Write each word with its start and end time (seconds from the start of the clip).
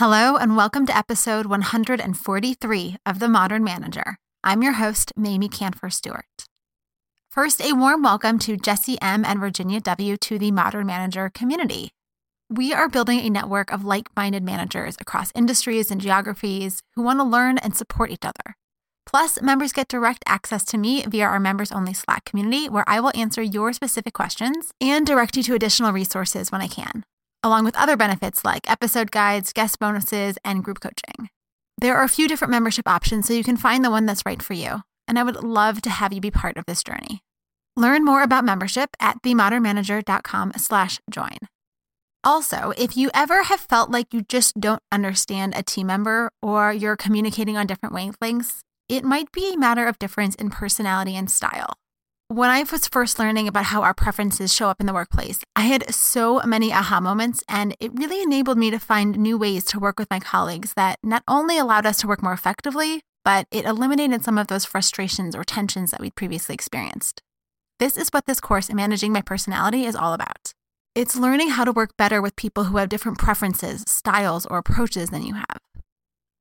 Hello, 0.00 0.34
and 0.34 0.56
welcome 0.56 0.86
to 0.86 0.96
episode 0.96 1.44
143 1.44 2.96
of 3.04 3.18
The 3.18 3.28
Modern 3.28 3.62
Manager. 3.62 4.16
I'm 4.42 4.62
your 4.62 4.72
host, 4.72 5.12
Mamie 5.14 5.50
Kanfer 5.50 5.92
Stewart. 5.92 6.46
First, 7.30 7.60
a 7.60 7.74
warm 7.74 8.02
welcome 8.02 8.38
to 8.38 8.56
Jesse 8.56 8.96
M. 9.02 9.26
and 9.26 9.38
Virginia 9.38 9.78
W. 9.78 10.16
to 10.16 10.38
the 10.38 10.52
Modern 10.52 10.86
Manager 10.86 11.28
community. 11.28 11.90
We 12.48 12.72
are 12.72 12.88
building 12.88 13.20
a 13.20 13.28
network 13.28 13.70
of 13.70 13.84
like 13.84 14.08
minded 14.16 14.42
managers 14.42 14.96
across 14.98 15.32
industries 15.34 15.90
and 15.90 16.00
geographies 16.00 16.80
who 16.96 17.02
want 17.02 17.18
to 17.18 17.24
learn 17.24 17.58
and 17.58 17.76
support 17.76 18.10
each 18.10 18.24
other. 18.24 18.56
Plus, 19.04 19.42
members 19.42 19.74
get 19.74 19.88
direct 19.88 20.24
access 20.26 20.64
to 20.64 20.78
me 20.78 21.04
via 21.06 21.26
our 21.26 21.38
members 21.38 21.70
only 21.70 21.92
Slack 21.92 22.24
community, 22.24 22.70
where 22.70 22.84
I 22.86 23.00
will 23.00 23.12
answer 23.14 23.42
your 23.42 23.74
specific 23.74 24.14
questions 24.14 24.72
and 24.80 25.06
direct 25.06 25.36
you 25.36 25.42
to 25.42 25.54
additional 25.54 25.92
resources 25.92 26.50
when 26.50 26.62
I 26.62 26.68
can 26.68 27.04
along 27.42 27.64
with 27.64 27.76
other 27.76 27.96
benefits 27.96 28.44
like 28.44 28.70
episode 28.70 29.10
guides, 29.10 29.52
guest 29.52 29.78
bonuses, 29.78 30.36
and 30.44 30.64
group 30.64 30.80
coaching. 30.80 31.28
There 31.78 31.96
are 31.96 32.04
a 32.04 32.08
few 32.08 32.28
different 32.28 32.50
membership 32.50 32.86
options, 32.86 33.26
so 33.26 33.32
you 33.32 33.44
can 33.44 33.56
find 33.56 33.84
the 33.84 33.90
one 33.90 34.06
that's 34.06 34.26
right 34.26 34.42
for 34.42 34.54
you, 34.54 34.82
and 35.08 35.18
I 35.18 35.22
would 35.22 35.42
love 35.42 35.82
to 35.82 35.90
have 35.90 36.12
you 36.12 36.20
be 36.20 36.30
part 36.30 36.56
of 36.56 36.66
this 36.66 36.82
journey. 36.82 37.22
Learn 37.76 38.04
more 38.04 38.22
about 38.22 38.44
membership 38.44 38.90
at 39.00 39.22
themodernmanager.com 39.22 40.52
slash 40.56 41.00
join. 41.10 41.38
Also, 42.22 42.74
if 42.76 42.98
you 42.98 43.10
ever 43.14 43.44
have 43.44 43.60
felt 43.60 43.90
like 43.90 44.12
you 44.12 44.22
just 44.28 44.60
don't 44.60 44.82
understand 44.92 45.54
a 45.56 45.62
team 45.62 45.86
member 45.86 46.30
or 46.42 46.70
you're 46.70 46.96
communicating 46.96 47.56
on 47.56 47.66
different 47.66 47.94
wavelengths, 47.94 48.58
it 48.90 49.04
might 49.04 49.32
be 49.32 49.54
a 49.54 49.58
matter 49.58 49.86
of 49.86 49.98
difference 49.98 50.34
in 50.34 50.50
personality 50.50 51.16
and 51.16 51.30
style. 51.30 51.72
When 52.30 52.48
I 52.48 52.62
was 52.62 52.86
first 52.86 53.18
learning 53.18 53.48
about 53.48 53.64
how 53.64 53.82
our 53.82 53.92
preferences 53.92 54.54
show 54.54 54.68
up 54.68 54.78
in 54.78 54.86
the 54.86 54.92
workplace, 54.92 55.40
I 55.56 55.62
had 55.62 55.92
so 55.92 56.40
many 56.46 56.72
aha 56.72 57.00
moments, 57.00 57.42
and 57.48 57.74
it 57.80 57.90
really 57.92 58.22
enabled 58.22 58.56
me 58.56 58.70
to 58.70 58.78
find 58.78 59.18
new 59.18 59.36
ways 59.36 59.64
to 59.64 59.80
work 59.80 59.98
with 59.98 60.08
my 60.10 60.20
colleagues 60.20 60.74
that 60.74 61.00
not 61.02 61.24
only 61.26 61.58
allowed 61.58 61.86
us 61.86 61.96
to 61.98 62.06
work 62.06 62.22
more 62.22 62.32
effectively, 62.32 63.02
but 63.24 63.48
it 63.50 63.64
eliminated 63.64 64.22
some 64.22 64.38
of 64.38 64.46
those 64.46 64.64
frustrations 64.64 65.34
or 65.34 65.42
tensions 65.42 65.90
that 65.90 65.98
we'd 65.98 66.14
previously 66.14 66.54
experienced. 66.54 67.20
This 67.80 67.96
is 67.96 68.10
what 68.10 68.26
this 68.26 68.38
course, 68.38 68.72
Managing 68.72 69.12
My 69.12 69.22
Personality, 69.22 69.84
is 69.84 69.96
all 69.96 70.12
about. 70.12 70.52
It's 70.94 71.16
learning 71.16 71.48
how 71.48 71.64
to 71.64 71.72
work 71.72 71.96
better 71.96 72.22
with 72.22 72.36
people 72.36 72.62
who 72.62 72.76
have 72.76 72.88
different 72.88 73.18
preferences, 73.18 73.82
styles, 73.88 74.46
or 74.46 74.58
approaches 74.58 75.10
than 75.10 75.24
you 75.24 75.34
have. 75.34 75.58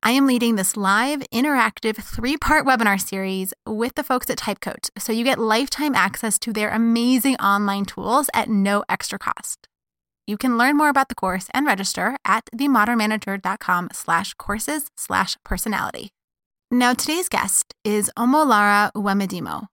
I 0.01 0.11
am 0.11 0.27
leading 0.27 0.55
this 0.55 0.77
live, 0.77 1.23
interactive, 1.33 1.97
three 1.97 2.37
part 2.37 2.65
webinar 2.65 2.99
series 3.01 3.53
with 3.67 3.95
the 3.95 4.03
folks 4.03 4.29
at 4.29 4.37
TypeCoach, 4.37 4.89
so 4.97 5.11
you 5.11 5.25
get 5.25 5.39
lifetime 5.39 5.93
access 5.93 6.39
to 6.39 6.53
their 6.53 6.69
amazing 6.69 7.35
online 7.35 7.83
tools 7.83 8.29
at 8.33 8.47
no 8.47 8.83
extra 8.87 9.19
cost. 9.19 9.67
You 10.25 10.37
can 10.37 10.57
learn 10.57 10.77
more 10.77 10.89
about 10.89 11.09
the 11.09 11.15
course 11.15 11.47
and 11.53 11.65
register 11.65 12.15
at 12.23 12.45
themodernmanager.com 12.55 13.89
slash 13.91 14.33
courses 14.35 14.87
slash 14.95 15.35
personality. 15.43 16.11
Now, 16.71 16.93
today's 16.93 17.27
guest 17.27 17.73
is 17.83 18.09
Omolara 18.17 18.93
Uwemedimo. 18.93 19.67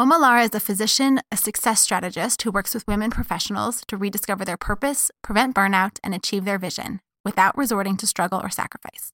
Omolara 0.00 0.44
is 0.44 0.54
a 0.54 0.60
physician, 0.60 1.20
a 1.30 1.36
success 1.36 1.80
strategist 1.80 2.42
who 2.42 2.50
works 2.50 2.74
with 2.74 2.86
women 2.88 3.10
professionals 3.10 3.82
to 3.86 3.96
rediscover 3.96 4.44
their 4.44 4.56
purpose, 4.56 5.10
prevent 5.22 5.54
burnout, 5.54 5.98
and 6.02 6.14
achieve 6.14 6.44
their 6.44 6.58
vision 6.58 7.00
without 7.24 7.56
resorting 7.56 7.96
to 7.98 8.06
struggle 8.06 8.40
or 8.42 8.48
sacrifice. 8.48 9.12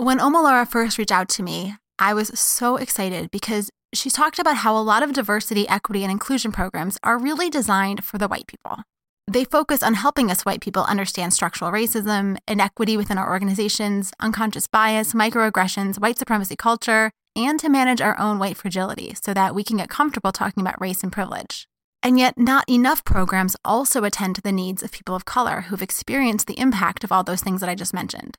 When 0.00 0.20
Omolara 0.20 0.70
first 0.70 0.96
reached 0.96 1.10
out 1.10 1.28
to 1.30 1.42
me, 1.42 1.74
I 1.98 2.14
was 2.14 2.28
so 2.38 2.76
excited 2.76 3.32
because 3.32 3.68
she 3.92 4.10
talked 4.10 4.38
about 4.38 4.58
how 4.58 4.78
a 4.78 4.80
lot 4.80 5.02
of 5.02 5.12
diversity, 5.12 5.68
equity, 5.68 6.04
and 6.04 6.12
inclusion 6.12 6.52
programs 6.52 6.98
are 7.02 7.18
really 7.18 7.50
designed 7.50 8.04
for 8.04 8.16
the 8.16 8.28
white 8.28 8.46
people. 8.46 8.84
They 9.26 9.42
focus 9.42 9.82
on 9.82 9.94
helping 9.94 10.30
us 10.30 10.42
white 10.42 10.60
people 10.60 10.84
understand 10.84 11.34
structural 11.34 11.72
racism, 11.72 12.36
inequity 12.46 12.96
within 12.96 13.18
our 13.18 13.28
organizations, 13.28 14.12
unconscious 14.20 14.68
bias, 14.68 15.14
microaggressions, 15.14 16.00
white 16.00 16.16
supremacy 16.16 16.54
culture, 16.54 17.10
and 17.34 17.58
to 17.58 17.68
manage 17.68 18.00
our 18.00 18.16
own 18.20 18.38
white 18.38 18.56
fragility 18.56 19.16
so 19.20 19.34
that 19.34 19.52
we 19.52 19.64
can 19.64 19.78
get 19.78 19.88
comfortable 19.88 20.30
talking 20.30 20.60
about 20.60 20.80
race 20.80 21.02
and 21.02 21.10
privilege. 21.10 21.66
And 22.04 22.20
yet, 22.20 22.38
not 22.38 22.64
enough 22.70 23.02
programs 23.02 23.56
also 23.64 24.04
attend 24.04 24.36
to 24.36 24.42
the 24.42 24.52
needs 24.52 24.84
of 24.84 24.92
people 24.92 25.16
of 25.16 25.24
color 25.24 25.62
who've 25.62 25.82
experienced 25.82 26.46
the 26.46 26.60
impact 26.60 27.02
of 27.02 27.10
all 27.10 27.24
those 27.24 27.42
things 27.42 27.60
that 27.60 27.68
I 27.68 27.74
just 27.74 27.92
mentioned. 27.92 28.38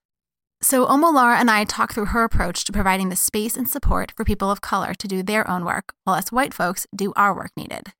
So, 0.62 0.86
Omolara 0.86 1.38
and 1.38 1.50
I 1.50 1.64
talk 1.64 1.94
through 1.94 2.08
her 2.08 2.26
approach 2.26 2.66
to 2.66 2.74
providing 2.74 3.08
the 3.08 3.16
space 3.16 3.56
and 3.56 3.68
support 3.68 4.12
for 4.18 4.26
people 4.26 4.52
of 4.52 4.60
color 4.60 4.94
to 4.94 5.08
do 5.08 5.24
their 5.24 5.50
own 5.50 5.64
work, 5.64 5.94
while 6.04 6.18
us 6.18 6.34
white 6.34 6.54
folks 6.54 6.86
do 6.94 7.14
our 7.16 7.34
work 7.34 7.52
needed. 7.56 7.94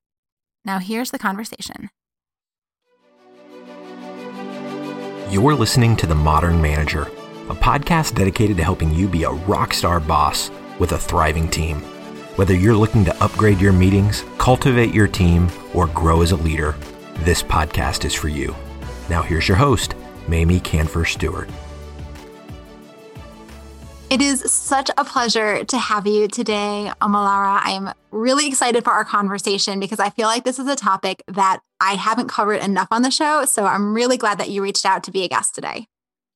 Now, 0.66 0.80
here's 0.80 1.12
the 1.12 1.20
conversation. 1.20 1.90
You're 5.32 5.56
listening 5.56 5.96
to 5.98 6.06
The 6.06 6.16
Modern 6.16 6.62
Manager, 6.62 7.04
a 7.48 7.56
podcast 7.56 8.16
dedicated 8.16 8.58
to 8.58 8.64
helping 8.64 8.94
you 8.94 9.08
be 9.08 9.24
a 9.24 9.32
rock 9.32 9.74
star 9.74 10.02
boss 10.02 10.52
with 10.80 10.92
a 10.92 10.98
thriving 10.98 11.48
team. 11.48 11.78
Whether 12.36 12.56
you're 12.56 12.76
looking 12.76 13.06
to 13.06 13.24
upgrade 13.24 13.62
your 13.62 13.74
meetings, 13.74 14.26
cultivate 14.38 14.94
your 14.94 15.08
team, 15.08 15.50
or 15.74 15.88
grow 15.88 16.22
as 16.22 16.34
a 16.34 16.38
leader, 16.38 16.76
this 17.20 17.42
podcast 17.42 18.04
is 18.04 18.14
for 18.14 18.28
you. 18.28 18.54
Now, 19.10 19.22
here's 19.22 19.48
your 19.48 19.58
host, 19.58 19.96
Mamie 20.28 20.60
Kanfer 20.60 21.08
Stewart. 21.08 21.50
It 24.10 24.22
is 24.22 24.52
such 24.52 24.90
a 24.98 25.06
pleasure 25.06 25.64
to 25.66 25.78
have 25.78 26.08
you 26.08 26.28
today, 26.28 26.92
Omolara. 27.00 27.62
I 27.64 27.72
am 27.72 27.94
really 28.10 28.48
excited 28.48 28.84
for 28.84 28.90
our 28.90 29.06
conversation 29.06 29.80
because 29.80 30.00
I 30.00 30.10
feel 30.10 30.26
like 30.26 30.46
this 30.46 30.58
is 30.58 30.68
a 30.68 30.76
topic 30.76 31.22
that 31.28 31.60
I 31.80 31.94
haven't 31.94 32.28
covered 32.28 32.64
enough 32.64 32.88
on 32.90 33.04
the 33.04 33.12
show. 33.12 33.46
So 33.46 33.66
I'm 33.66 33.94
really 33.94 34.18
glad 34.18 34.40
that 34.40 34.50
you 34.50 34.64
reached 34.64 34.84
out 34.84 35.04
to 35.04 35.12
be 35.12 35.24
a 35.24 35.28
guest 35.28 35.54
today. 35.54 35.86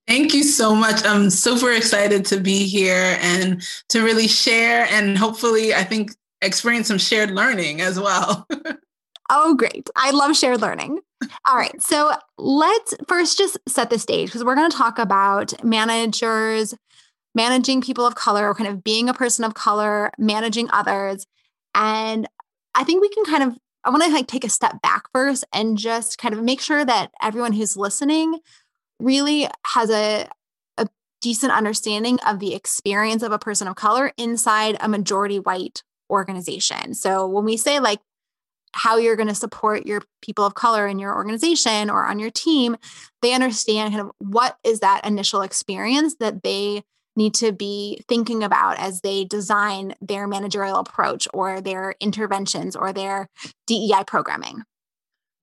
Thank 0.06 0.36
you 0.36 0.44
so 0.44 0.76
much. 0.76 1.04
I'm 1.04 1.32
super 1.32 1.72
excited 1.72 2.26
to 2.26 2.40
be 2.40 2.68
here 2.68 3.18
and 3.22 3.64
to 3.90 4.04
really 4.04 4.28
share 4.28 4.86
and 4.92 5.18
hopefully, 5.18 5.74
I 5.74 5.84
think, 5.84 6.12
experience 6.44 6.90
some 6.90 7.00
shared 7.00 7.32
learning 7.32 7.82
as 7.82 8.00
well. 8.00 8.46
oh, 9.32 9.56
great. 9.56 9.90
I 9.96 10.12
love 10.12 10.38
shared 10.38 10.62
learning. 10.62 11.00
All 11.48 11.56
right. 11.56 11.82
So 11.82 12.14
let's 12.38 12.94
first 13.08 13.40
just 13.40 13.58
set 13.68 13.90
the 13.90 13.98
stage 13.98 14.28
because 14.28 14.44
we're 14.44 14.56
going 14.56 14.70
to 14.70 14.78
talk 14.78 15.00
about 15.00 15.64
managers 15.64 16.76
managing 17.36 17.82
people 17.82 18.06
of 18.06 18.16
color 18.16 18.48
or 18.48 18.54
kind 18.54 18.70
of 18.70 18.84
being 18.84 19.10
a 19.10 19.14
person 19.14 19.44
of 19.44 19.54
color, 19.54 20.12
managing 20.18 20.70
others. 20.72 21.26
And 21.76 22.28
I 22.76 22.84
think 22.84 23.02
we 23.02 23.10
can 23.10 23.26
kind 23.26 23.44
of, 23.44 23.58
I 23.84 23.90
want 23.90 24.04
to 24.04 24.10
like 24.10 24.28
take 24.28 24.44
a 24.44 24.50
step 24.50 24.82
back 24.82 25.04
first 25.14 25.44
and 25.54 25.78
just 25.78 26.18
kind 26.18 26.34
of 26.34 26.44
make 26.44 26.62
sure 26.62 26.86
that 26.86 27.12
everyone 27.22 27.54
who's 27.54 27.76
listening 27.76 28.40
really 29.00 29.48
has 29.68 29.90
a, 29.90 30.28
a 30.78 30.88
decent 31.22 31.52
understanding 31.52 32.20
of 32.26 32.40
the 32.40 32.54
experience 32.54 33.24
of 33.24 33.32
a 33.32 33.40
person 33.40 33.68
of 33.68 33.76
color 33.76 34.12
inside 34.18 34.78
a 34.80 34.88
majority 34.88 35.40
white 35.40 35.84
organization. 36.10 36.94
So 36.94 37.28
when 37.28 37.46
we 37.46 37.58
say 37.58 37.80
like 37.80 38.00
how 38.74 38.98
you're 38.98 39.16
going 39.16 39.28
to 39.28 39.36
support 39.36 39.86
your 39.86 40.02
people 40.22 40.46
of 40.46 40.56
color 40.56 40.88
in 40.88 41.00
your 41.00 41.16
organization 41.16 41.90
or 41.90 42.06
on 42.06 42.20
your 42.20 42.32
team, 42.32 42.76
they 43.22 43.34
understand 43.34 43.94
kind 43.94 44.08
of 44.08 44.12
what 44.20 44.58
is 44.64 44.80
that 44.80 45.06
initial 45.06 45.42
experience 45.42 46.16
that 46.20 46.44
they 46.44 46.84
need 47.16 47.34
to 47.36 47.52
be 47.52 48.04
thinking 48.08 48.44
about 48.44 48.80
as 48.80 49.02
they 49.02 49.24
design 49.26 49.96
their 50.02 50.28
managerial 50.28 50.78
approach 50.78 51.28
or 51.34 51.62
their 51.62 51.96
interventions 52.00 52.76
or 52.76 52.92
their 52.92 53.30
DEI 53.68 54.04
programming. 54.06 54.64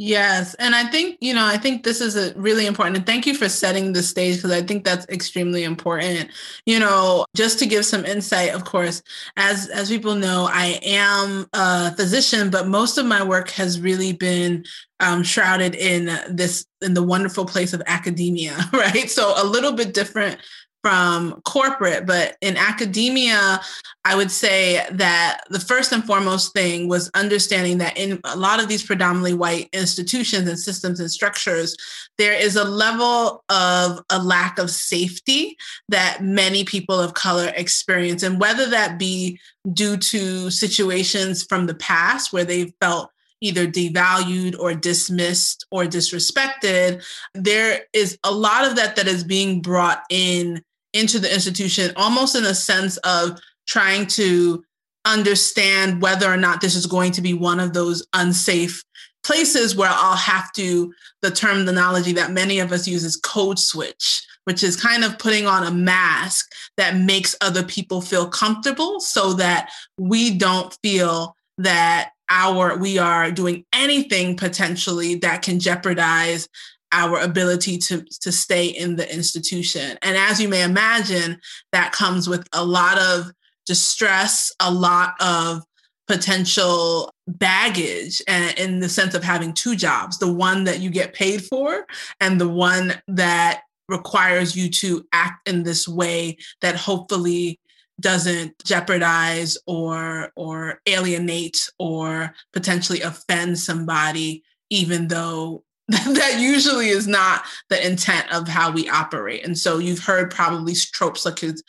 Yes. 0.02 0.54
And 0.54 0.74
I 0.74 0.84
think, 0.84 1.18
you 1.20 1.34
know, 1.34 1.44
I 1.44 1.58
think 1.58 1.84
this 1.84 2.00
is 2.00 2.16
a 2.16 2.32
really 2.34 2.64
important. 2.64 2.96
And 2.96 3.04
thank 3.04 3.26
you 3.26 3.34
for 3.34 3.50
setting 3.50 3.92
the 3.92 4.02
stage 4.02 4.36
because 4.36 4.50
I 4.50 4.62
think 4.62 4.82
that's 4.82 5.06
extremely 5.10 5.62
important. 5.62 6.30
You 6.64 6.78
know, 6.78 7.26
just 7.36 7.58
to 7.58 7.66
give 7.66 7.84
some 7.84 8.06
insight, 8.06 8.54
of 8.54 8.64
course, 8.64 9.02
as 9.36 9.68
as 9.68 9.90
people 9.90 10.14
know, 10.14 10.48
I 10.50 10.80
am 10.82 11.46
a 11.52 11.94
physician, 11.96 12.48
but 12.48 12.66
most 12.66 12.96
of 12.96 13.04
my 13.04 13.22
work 13.22 13.50
has 13.50 13.78
really 13.78 14.14
been 14.14 14.64
um, 15.00 15.22
shrouded 15.22 15.74
in 15.74 16.06
this 16.34 16.64
in 16.80 16.94
the 16.94 17.02
wonderful 17.02 17.44
place 17.44 17.74
of 17.74 17.82
academia, 17.86 18.56
right? 18.72 19.10
So 19.10 19.34
a 19.36 19.44
little 19.44 19.72
bit 19.72 19.92
different 19.92 20.40
from 20.82 21.40
corporate, 21.42 22.06
but 22.06 22.36
in 22.40 22.56
academia, 22.56 23.60
I 24.04 24.16
would 24.16 24.30
say 24.30 24.86
that 24.92 25.42
the 25.50 25.60
first 25.60 25.92
and 25.92 26.04
foremost 26.04 26.54
thing 26.54 26.88
was 26.88 27.10
understanding 27.14 27.78
that 27.78 27.98
in 27.98 28.18
a 28.24 28.36
lot 28.36 28.60
of 28.60 28.68
these 28.68 28.84
predominantly 28.84 29.34
white 29.34 29.68
institutions 29.72 30.48
and 30.48 30.58
systems 30.58 31.00
and 31.00 31.10
structures, 31.10 31.76
there 32.16 32.32
is 32.32 32.56
a 32.56 32.64
level 32.64 33.44
of 33.50 34.00
a 34.10 34.22
lack 34.22 34.58
of 34.58 34.70
safety 34.70 35.56
that 35.88 36.22
many 36.22 36.64
people 36.64 36.98
of 36.98 37.14
color 37.14 37.52
experience. 37.56 38.22
And 38.22 38.40
whether 38.40 38.66
that 38.70 38.98
be 38.98 39.38
due 39.72 39.98
to 39.98 40.50
situations 40.50 41.44
from 41.44 41.66
the 41.66 41.74
past 41.74 42.32
where 42.32 42.44
they 42.44 42.72
felt 42.80 43.10
either 43.42 43.66
devalued 43.66 44.58
or 44.58 44.74
dismissed 44.74 45.66
or 45.70 45.84
disrespected, 45.84 47.02
there 47.34 47.82
is 47.92 48.18
a 48.24 48.30
lot 48.30 48.66
of 48.66 48.76
that 48.76 48.96
that 48.96 49.06
is 49.06 49.24
being 49.24 49.60
brought 49.60 50.02
in 50.10 50.62
into 50.92 51.18
the 51.18 51.32
institution 51.32 51.92
almost 51.96 52.34
in 52.34 52.44
a 52.44 52.54
sense 52.54 52.96
of 52.98 53.38
trying 53.66 54.06
to 54.06 54.64
understand 55.04 56.02
whether 56.02 56.30
or 56.30 56.36
not 56.36 56.60
this 56.60 56.74
is 56.74 56.86
going 56.86 57.12
to 57.12 57.22
be 57.22 57.32
one 57.34 57.60
of 57.60 57.72
those 57.72 58.06
unsafe 58.12 58.82
places 59.22 59.76
where 59.76 59.90
I'll 59.92 60.16
have 60.16 60.52
to, 60.54 60.92
the 61.22 61.30
terminology 61.30 62.12
that 62.12 62.32
many 62.32 62.58
of 62.58 62.72
us 62.72 62.88
use 62.88 63.04
is 63.04 63.16
code 63.16 63.58
switch, 63.58 64.22
which 64.44 64.62
is 64.62 64.80
kind 64.80 65.04
of 65.04 65.18
putting 65.18 65.46
on 65.46 65.66
a 65.66 65.70
mask 65.70 66.50
that 66.76 66.96
makes 66.96 67.36
other 67.40 67.62
people 67.62 68.00
feel 68.00 68.28
comfortable 68.28 69.00
so 69.00 69.34
that 69.34 69.70
we 69.98 70.36
don't 70.36 70.76
feel 70.82 71.36
that 71.58 72.10
our 72.30 72.78
we 72.78 72.96
are 72.96 73.30
doing 73.30 73.64
anything 73.72 74.36
potentially 74.36 75.16
that 75.16 75.42
can 75.42 75.58
jeopardize 75.58 76.48
our 76.92 77.18
ability 77.20 77.78
to 77.78 78.04
to 78.20 78.32
stay 78.32 78.66
in 78.66 78.96
the 78.96 79.12
institution. 79.12 79.98
And 80.02 80.16
as 80.16 80.40
you 80.40 80.48
may 80.48 80.62
imagine 80.62 81.40
that 81.72 81.92
comes 81.92 82.28
with 82.28 82.46
a 82.52 82.64
lot 82.64 82.98
of 82.98 83.32
distress 83.66 84.52
a 84.58 84.72
lot 84.72 85.14
of 85.20 85.62
potential 86.08 87.14
baggage 87.28 88.20
and 88.26 88.58
in 88.58 88.80
the 88.80 88.88
sense 88.88 89.14
of 89.14 89.22
having 89.22 89.52
two 89.52 89.76
jobs 89.76 90.18
the 90.18 90.32
one 90.32 90.64
that 90.64 90.80
you 90.80 90.90
get 90.90 91.14
paid 91.14 91.44
for 91.44 91.86
and 92.20 92.40
the 92.40 92.48
one 92.48 93.00
that 93.06 93.60
requires 93.88 94.56
you 94.56 94.68
to 94.68 95.06
act 95.12 95.48
in 95.48 95.62
this 95.62 95.86
way 95.86 96.36
that 96.62 96.74
hopefully 96.74 97.60
doesn't 98.00 98.52
jeopardize 98.64 99.56
or 99.66 100.32
or 100.34 100.80
alienate 100.86 101.70
or 101.78 102.34
potentially 102.52 103.02
offend 103.02 103.56
somebody 103.56 104.42
even 104.68 105.06
though 105.06 105.62
that 106.14 106.36
usually 106.38 106.88
is 106.88 107.06
not 107.06 107.42
the 107.68 107.86
intent 107.86 108.32
of 108.32 108.46
how 108.46 108.70
we 108.70 108.88
operate 108.88 109.44
and 109.44 109.58
so 109.58 109.78
you've 109.78 110.04
heard 110.04 110.30
probably 110.30 110.74
tropes 110.74 111.24
like 111.24 111.42
as 111.42 111.62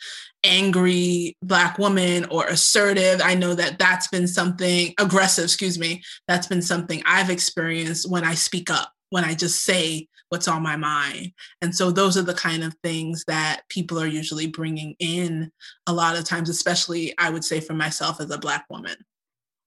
angry 0.44 1.36
black 1.42 1.78
woman 1.78 2.24
or 2.30 2.46
assertive 2.46 3.20
i 3.22 3.34
know 3.34 3.54
that 3.54 3.78
that's 3.78 4.08
been 4.08 4.26
something 4.26 4.92
aggressive 4.98 5.44
excuse 5.44 5.78
me 5.78 6.02
that's 6.28 6.46
been 6.46 6.62
something 6.62 7.02
i've 7.06 7.30
experienced 7.30 8.10
when 8.10 8.24
i 8.24 8.34
speak 8.34 8.70
up 8.70 8.92
when 9.10 9.24
i 9.24 9.34
just 9.34 9.64
say 9.64 10.06
what's 10.32 10.48
on 10.48 10.62
my 10.62 10.76
mind. 10.76 11.30
And 11.60 11.76
so 11.76 11.90
those 11.90 12.16
are 12.16 12.22
the 12.22 12.32
kind 12.32 12.64
of 12.64 12.74
things 12.82 13.22
that 13.26 13.60
people 13.68 14.00
are 14.00 14.06
usually 14.06 14.46
bringing 14.46 14.96
in 14.98 15.52
a 15.86 15.92
lot 15.92 16.16
of 16.16 16.24
times, 16.24 16.48
especially 16.48 17.12
I 17.18 17.28
would 17.28 17.44
say 17.44 17.60
for 17.60 17.74
myself 17.74 18.18
as 18.18 18.30
a 18.30 18.38
Black 18.38 18.64
woman. 18.70 18.96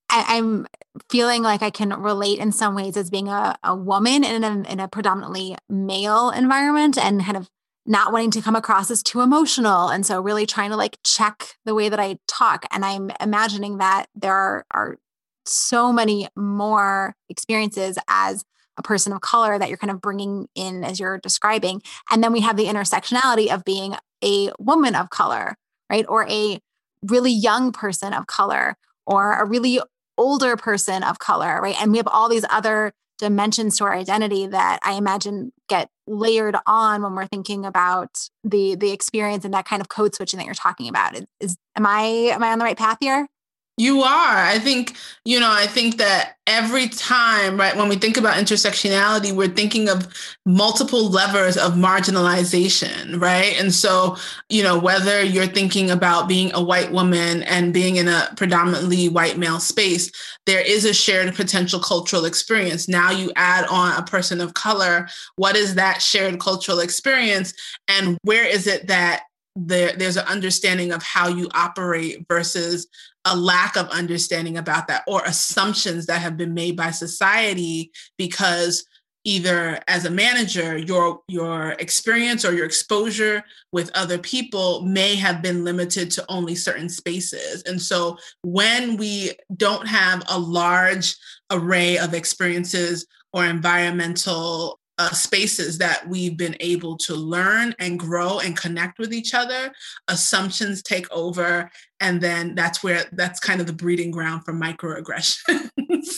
I, 0.10 0.38
am 0.38 0.68
feeling 1.10 1.44
like 1.44 1.62
I 1.62 1.70
can 1.70 1.90
relate 1.90 2.40
in 2.40 2.52
some 2.52 2.76
ways 2.76 2.96
as 2.96 3.10
being 3.10 3.28
a, 3.28 3.58
a 3.64 3.76
woman 3.76 4.24
in 4.24 4.44
a, 4.44 4.62
in 4.70 4.80
a 4.80 4.88
predominantly 4.88 5.56
male 5.70 6.30
environment 6.30 6.98
and 6.98 7.24
kind 7.24 7.38
of 7.38 7.50
not 7.86 8.12
wanting 8.12 8.32
to 8.32 8.42
come 8.42 8.56
across 8.56 8.90
as 8.90 9.04
too 9.04 9.22
emotional. 9.22 9.90
And 9.90 10.06
so 10.06 10.22
really 10.22 10.46
trying 10.46 10.72
to 10.72 10.76
like 10.76 10.98
check 11.04 11.56
the 11.66 11.76
way 11.76 11.90
that 11.90 12.00
I 12.00 12.18
talk. 12.28 12.66
And 12.72 12.84
I'm 12.84 13.12
imagining 13.22 13.78
that 13.78 14.08
there 14.16 14.34
are, 14.34 14.66
are 14.72 14.98
so 15.46 15.94
many 15.94 16.28
more 16.36 17.16
experiences 17.30 17.98
as 18.08 18.44
a 18.78 18.82
person 18.82 19.14
of 19.14 19.22
color 19.22 19.58
that 19.58 19.70
you're 19.70 19.78
kind 19.78 19.92
of 19.92 20.02
bringing 20.02 20.48
in 20.56 20.84
as 20.84 21.00
you're 21.00 21.20
describing. 21.20 21.82
And 22.10 22.24
then 22.24 22.34
we 22.34 22.42
have 22.42 22.58
the 22.58 22.66
intersectionality 22.66 23.54
of 23.54 23.64
being 23.64 23.96
a 24.24 24.52
woman 24.60 24.96
of 24.96 25.10
color, 25.12 25.56
right? 25.90 26.06
Or 26.10 26.28
a 26.28 26.60
really 27.04 27.32
young 27.32 27.72
person 27.72 28.14
of 28.14 28.28
color 28.28 28.76
or 29.06 29.34
a 29.34 29.46
really 29.46 29.80
older 30.18 30.56
person 30.56 31.04
of 31.04 31.20
color, 31.20 31.60
right? 31.62 31.76
And 31.82 31.92
we 31.92 31.98
have 31.98 32.08
all 32.08 32.30
these 32.30 32.46
other 32.50 32.94
dimensions 33.18 33.78
to 33.78 33.86
our 33.86 33.96
identity 33.96 34.48
that 34.48 34.80
I 34.84 34.94
imagine 34.94 35.52
get 35.70 35.90
layered 36.06 36.56
on 36.66 37.02
when 37.02 37.16
we're 37.16 37.28
thinking 37.28 37.66
about 37.66 38.30
the 38.44 38.76
the 38.76 38.92
experience 38.92 39.46
and 39.46 39.54
that 39.54 39.66
kind 39.66 39.82
of 39.82 39.90
code 39.90 40.14
switching 40.14 40.38
that 40.38 40.46
you're 40.46 40.54
talking 40.54 40.90
about. 40.90 41.16
Is, 41.40 41.56
am 41.76 41.86
I 41.86 42.02
am 42.02 42.44
I 42.44 42.52
on 42.52 42.60
the 42.60 42.66
right 42.66 42.78
path 42.78 42.98
here? 43.00 43.28
You 43.78 44.04
are. 44.04 44.38
I 44.38 44.58
think, 44.58 44.96
you 45.26 45.38
know, 45.38 45.52
I 45.52 45.68
think 45.68 45.98
that 45.98 46.38
every 46.48 46.88
time, 46.88 47.60
right, 47.60 47.76
when 47.76 47.90
we 47.90 47.98
think 47.98 48.16
about 48.16 48.38
intersectionality, 48.38 49.34
we're 49.34 49.50
thinking 49.50 49.90
of 49.90 50.08
multiple 50.46 51.10
levers 51.10 51.58
of 51.58 51.74
marginalization, 51.74 53.20
right? 53.20 53.60
And 53.60 53.74
so, 53.74 54.16
you 54.48 54.64
know, 54.64 54.80
whether 54.80 55.22
you're 55.22 55.46
thinking 55.46 55.92
about 55.92 56.30
being 56.30 56.54
a 56.54 56.64
white 56.64 56.94
woman 56.94 57.44
and 57.44 57.74
being 57.74 57.98
in 57.98 58.08
a 58.08 58.32
predominantly 58.38 59.10
white 59.10 59.38
male 59.38 59.60
space, 59.60 60.10
there 60.46 60.62
is 60.62 60.86
a 60.86 60.94
shared 60.94 61.36
potential 61.36 61.82
cultural 61.82 62.24
experience. 62.24 62.88
Now 62.88 63.12
you 63.12 63.34
add 63.36 63.66
on 63.66 63.98
a 63.98 64.06
person 64.06 64.40
of 64.40 64.54
color. 64.54 65.10
What 65.36 65.58
is 65.58 65.76
that 65.76 66.02
shared 66.02 66.40
cultural 66.40 66.80
experience? 66.80 67.54
And 67.90 68.18
where 68.22 68.48
is 68.48 68.68
it 68.68 68.88
that 68.88 69.24
there, 69.56 69.94
there's 69.96 70.18
an 70.18 70.26
understanding 70.28 70.92
of 70.92 71.02
how 71.02 71.28
you 71.28 71.50
operate 71.54 72.26
versus 72.28 72.88
a 73.24 73.36
lack 73.36 73.76
of 73.78 73.88
understanding 73.90 74.58
about 74.58 74.88
that 74.88 75.04
or 75.08 75.24
assumptions 75.26 76.06
that 76.06 76.22
have 76.22 76.38
been 76.38 76.54
made 76.54 76.76
by 76.76 76.92
society 76.92 77.92
because 78.18 78.86
either 79.26 79.80
as 79.88 80.06
a 80.06 80.12
manager 80.12 80.78
your 80.78 81.20
your 81.28 81.72
experience 81.80 82.46
or 82.46 82.54
your 82.54 82.66
exposure 82.66 83.44
with 83.72 83.90
other 83.96 84.20
people 84.20 84.84
may 84.84 85.16
have 85.16 85.42
been 85.42 85.64
limited 85.64 86.12
to 86.12 86.24
only 86.30 86.54
certain 86.54 86.88
spaces. 86.88 87.64
And 87.64 87.82
so 87.82 88.18
when 88.44 88.98
we 88.98 89.32
don't 89.58 89.88
have 89.88 90.22
a 90.30 90.38
large 90.38 91.16
array 91.52 91.98
of 91.98 92.14
experiences 92.14 93.08
or 93.34 93.46
environmental 93.46 94.80
uh, 94.98 95.12
spaces 95.12 95.78
that 95.78 96.08
we've 96.08 96.38
been 96.38 96.56
able 96.60 96.98
to 96.98 97.16
learn 97.16 97.74
and 97.80 98.00
grow 98.00 98.40
and 98.40 98.58
connect 98.58 98.98
with 98.98 99.14
each 99.14 99.34
other 99.34 99.72
assumptions 100.08 100.82
take 100.82 101.12
over 101.12 101.70
and 102.00 102.22
then 102.22 102.56
that's 102.56 102.84
where 102.84 103.06
that's 103.14 103.40
kind 103.40 103.60
of 103.60 103.68
the 103.68 103.74
breeding 103.74 104.12
ground 104.12 104.44
for 104.46 104.54
microaggressions 104.54 105.70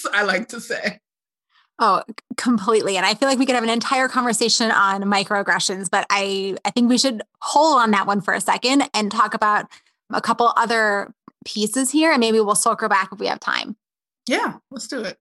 i 0.14 0.24
like 0.24 0.48
to 0.48 0.62
say 0.62 1.00
Oh, 1.80 2.02
completely. 2.38 2.98
And 2.98 3.06
I 3.06 3.14
feel 3.14 3.30
like 3.30 3.38
we 3.38 3.46
could 3.46 3.54
have 3.54 3.64
an 3.64 3.70
entire 3.70 4.08
conversation 4.08 4.72
on 4.72 5.04
microaggressions, 5.04 5.90
but 5.92 6.08
I, 6.10 6.58
I 6.66 6.72
think 6.72 6.90
we 6.90 6.98
should 6.98 7.22
hold 7.42 7.80
on 7.80 7.92
that 7.92 8.08
one 8.08 8.20
for 8.20 8.34
a 8.34 8.42
second 8.42 8.90
and 8.96 9.12
talk 9.12 9.36
about 9.36 9.68
a 10.12 10.20
couple 10.20 10.52
other 10.58 11.14
pieces 11.46 11.92
here. 11.92 12.12
And 12.12 12.20
maybe 12.20 12.40
we'll 12.40 12.56
circle 12.56 12.90
back 12.90 13.10
if 13.12 13.20
we 13.20 13.28
have 13.28 13.40
time. 13.40 13.76
Yeah, 14.28 14.56
let's 14.72 14.88
do 14.88 15.04
it. 15.04 15.20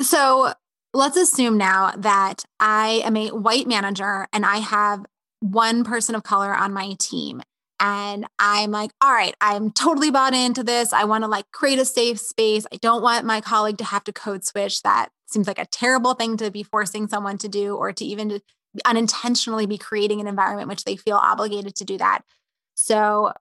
So 0.00 0.52
let's 0.92 1.16
assume 1.16 1.56
now 1.56 1.92
that 1.96 2.44
I 2.58 3.02
am 3.04 3.16
a 3.16 3.28
white 3.28 3.66
manager 3.66 4.26
and 4.32 4.44
I 4.44 4.58
have 4.58 5.04
one 5.40 5.84
person 5.84 6.14
of 6.14 6.22
color 6.22 6.54
on 6.54 6.72
my 6.72 6.94
team. 6.98 7.42
And 7.82 8.26
I'm 8.38 8.70
like, 8.72 8.90
all 9.00 9.12
right, 9.12 9.34
I'm 9.40 9.70
totally 9.70 10.10
bought 10.10 10.34
into 10.34 10.62
this. 10.62 10.92
I 10.92 11.04
want 11.04 11.24
to 11.24 11.28
like 11.28 11.50
create 11.50 11.78
a 11.78 11.84
safe 11.84 12.18
space. 12.18 12.66
I 12.70 12.76
don't 12.76 13.02
want 13.02 13.24
my 13.24 13.40
colleague 13.40 13.78
to 13.78 13.84
have 13.84 14.04
to 14.04 14.12
code 14.12 14.44
switch. 14.44 14.82
That 14.82 15.08
seems 15.26 15.46
like 15.46 15.58
a 15.58 15.64
terrible 15.64 16.14
thing 16.14 16.36
to 16.38 16.50
be 16.50 16.62
forcing 16.62 17.08
someone 17.08 17.38
to 17.38 17.48
do 17.48 17.76
or 17.76 17.92
to 17.92 18.04
even 18.04 18.40
unintentionally 18.84 19.66
be 19.66 19.78
creating 19.78 20.20
an 20.20 20.26
environment 20.26 20.68
which 20.68 20.84
they 20.84 20.96
feel 20.96 21.16
obligated 21.16 21.74
to 21.76 21.84
do 21.84 21.96
that. 21.98 22.20
So 22.74 23.32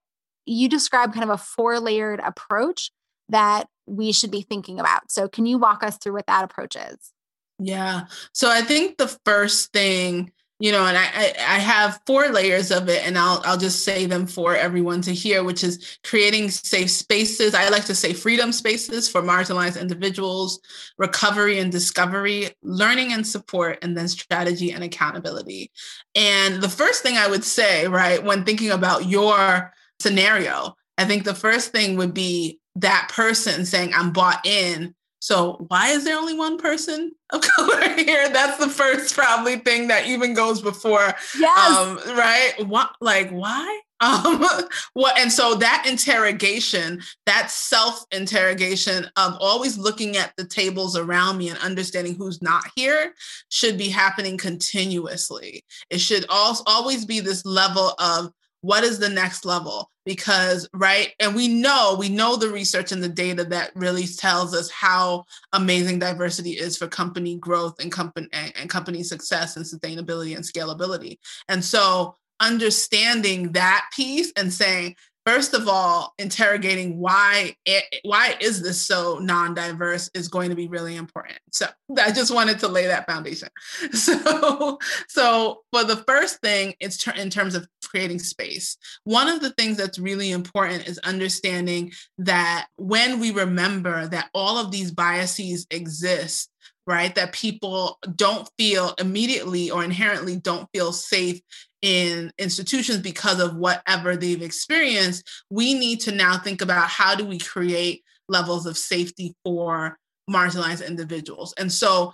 you 0.45 0.69
describe 0.69 1.13
kind 1.13 1.23
of 1.23 1.29
a 1.29 1.37
four 1.37 1.79
layered 1.79 2.21
approach 2.23 2.91
that 3.27 3.67
we 3.85 4.11
should 4.13 4.31
be 4.31 4.41
thinking 4.41 4.79
about. 4.79 5.11
So 5.11 5.27
can 5.27 5.45
you 5.45 5.57
walk 5.57 5.83
us 5.83 5.97
through 5.97 6.13
what 6.13 6.27
that 6.27 6.45
approach 6.45 6.75
is? 6.75 7.11
Yeah. 7.59 8.05
So 8.33 8.49
I 8.49 8.61
think 8.61 8.97
the 8.97 9.07
first 9.25 9.73
thing, 9.73 10.31
you 10.61 10.71
know, 10.71 10.85
and 10.85 10.97
I, 10.97 11.03
I, 11.03 11.33
I 11.37 11.59
have 11.59 12.01
four 12.05 12.29
layers 12.29 12.71
of 12.71 12.89
it, 12.89 13.05
and 13.05 13.17
I'll 13.17 13.41
I'll 13.45 13.57
just 13.57 13.83
say 13.85 14.05
them 14.05 14.27
for 14.27 14.55
everyone 14.55 15.01
to 15.03 15.13
hear, 15.13 15.43
which 15.43 15.63
is 15.63 15.99
creating 16.03 16.49
safe 16.49 16.89
spaces. 16.91 17.53
I 17.53 17.69
like 17.69 17.85
to 17.85 17.95
say 17.95 18.13
freedom 18.13 18.51
spaces 18.51 19.09
for 19.09 19.21
marginalized 19.21 19.79
individuals, 19.79 20.59
recovery 20.97 21.59
and 21.59 21.71
discovery, 21.71 22.49
learning 22.61 23.13
and 23.13 23.25
support, 23.25 23.79
and 23.81 23.97
then 23.97 24.07
strategy 24.09 24.71
and 24.71 24.83
accountability. 24.83 25.71
And 26.15 26.61
the 26.61 26.69
first 26.69 27.03
thing 27.03 27.17
I 27.17 27.27
would 27.27 27.45
say, 27.45 27.87
right, 27.87 28.21
when 28.23 28.43
thinking 28.43 28.71
about 28.71 29.05
your 29.05 29.73
scenario, 30.01 30.75
I 30.97 31.05
think 31.05 31.23
the 31.23 31.35
first 31.35 31.71
thing 31.71 31.95
would 31.97 32.13
be 32.13 32.59
that 32.75 33.09
person 33.13 33.65
saying, 33.65 33.93
I'm 33.93 34.11
bought 34.11 34.45
in 34.45 34.93
so 35.19 35.65
why 35.67 35.89
is 35.89 36.05
there 36.05 36.17
only 36.17 36.33
one 36.33 36.57
person 36.57 37.11
of 37.31 37.41
color 37.55 37.93
here? 37.95 38.29
That's 38.29 38.57
the 38.57 38.69
first 38.69 39.15
probably 39.15 39.57
thing 39.57 39.89
that 39.89 40.07
even 40.07 40.33
goes 40.33 40.61
before. 40.61 41.13
Yes. 41.37 41.77
Um, 41.77 41.97
right. 42.17 42.53
What 42.65 42.91
like 43.01 43.29
why? 43.29 43.81
Um 44.01 44.45
what 44.93 45.19
and 45.19 45.29
so 45.29 45.55
that 45.55 45.83
interrogation, 45.85 47.01
that 47.25 47.51
self-interrogation 47.51 49.11
of 49.17 49.35
always 49.41 49.77
looking 49.77 50.15
at 50.15 50.31
the 50.37 50.45
tables 50.45 50.95
around 50.95 51.37
me 51.37 51.49
and 51.49 51.59
understanding 51.59 52.15
who's 52.15 52.41
not 52.41 52.63
here 52.77 53.13
should 53.49 53.77
be 53.77 53.89
happening 53.89 54.37
continuously. 54.37 55.65
It 55.89 55.99
should 55.99 56.25
also 56.29 56.63
always 56.65 57.03
be 57.03 57.19
this 57.19 57.45
level 57.45 57.93
of 57.99 58.31
what 58.61 58.83
is 58.83 58.99
the 58.99 59.09
next 59.09 59.45
level? 59.45 59.89
Because 60.05 60.67
right 60.73 61.13
and 61.19 61.35
we 61.35 61.47
know 61.47 61.95
we 61.99 62.09
know 62.09 62.35
the 62.35 62.49
research 62.49 62.91
and 62.91 63.03
the 63.03 63.09
data 63.09 63.43
that 63.45 63.71
really 63.75 64.07
tells 64.07 64.55
us 64.55 64.69
how 64.71 65.23
amazing 65.53 65.99
diversity 65.99 66.51
is 66.51 66.77
for 66.77 66.87
company 66.87 67.37
growth 67.37 67.75
and 67.79 67.91
company 67.91 68.27
and 68.31 68.69
company 68.69 69.03
success 69.03 69.55
and 69.55 69.65
sustainability 69.65 70.35
and 70.35 70.43
scalability. 70.43 71.17
And 71.47 71.63
so 71.63 72.15
understanding 72.39 73.51
that 73.51 73.85
piece 73.95 74.31
and 74.35 74.51
saying 74.51 74.95
first 75.29 75.53
of 75.53 75.67
all, 75.67 76.15
interrogating 76.17 76.97
why 76.97 77.55
it, 77.63 77.83
why 78.01 78.35
is 78.41 78.63
this 78.63 78.81
so 78.81 79.19
non-diverse 79.19 80.09
is 80.15 80.27
going 80.27 80.49
to 80.49 80.55
be 80.55 80.67
really 80.67 80.95
important. 80.95 81.37
So 81.51 81.67
I 82.01 82.11
just 82.11 82.33
wanted 82.33 82.57
to 82.59 82.67
lay 82.67 82.87
that 82.87 83.05
foundation. 83.05 83.49
So 83.93 84.79
so 85.07 85.61
for 85.71 85.83
the 85.83 85.97
first 86.07 86.41
thing, 86.41 86.73
it's 86.79 86.97
ter- 86.97 87.11
in 87.11 87.29
terms 87.29 87.53
of 87.53 87.67
creating 87.83 88.19
space. 88.19 88.77
One 89.03 89.27
of 89.27 89.41
the 89.41 89.51
things 89.51 89.77
that's 89.77 89.99
really 89.99 90.31
important 90.31 90.87
is 90.87 90.97
understanding 90.99 91.91
that 92.17 92.67
when 92.77 93.19
we 93.19 93.31
remember 93.31 94.07
that 94.07 94.29
all 94.33 94.57
of 94.57 94.71
these 94.71 94.91
biases 94.91 95.67
exist 95.69 96.49
right? 96.87 97.13
That 97.13 97.33
people 97.33 97.99
don't 98.15 98.49
feel 98.57 98.95
immediately 98.97 99.69
or 99.69 99.83
inherently 99.83 100.37
don't 100.37 100.67
feel 100.73 100.91
safe 100.91 101.39
in 101.81 102.31
institutions 102.37 102.99
because 102.99 103.39
of 103.39 103.55
whatever 103.55 104.15
they've 104.15 104.41
experienced. 104.41 105.27
We 105.49 105.73
need 105.73 106.01
to 106.01 106.11
now 106.11 106.37
think 106.37 106.61
about 106.61 106.87
how 106.87 107.15
do 107.15 107.25
we 107.25 107.39
create 107.39 108.03
levels 108.27 108.65
of 108.65 108.77
safety 108.77 109.35
for 109.43 109.97
marginalized 110.29 110.85
individuals. 110.85 111.53
And 111.57 111.71
so, 111.71 112.13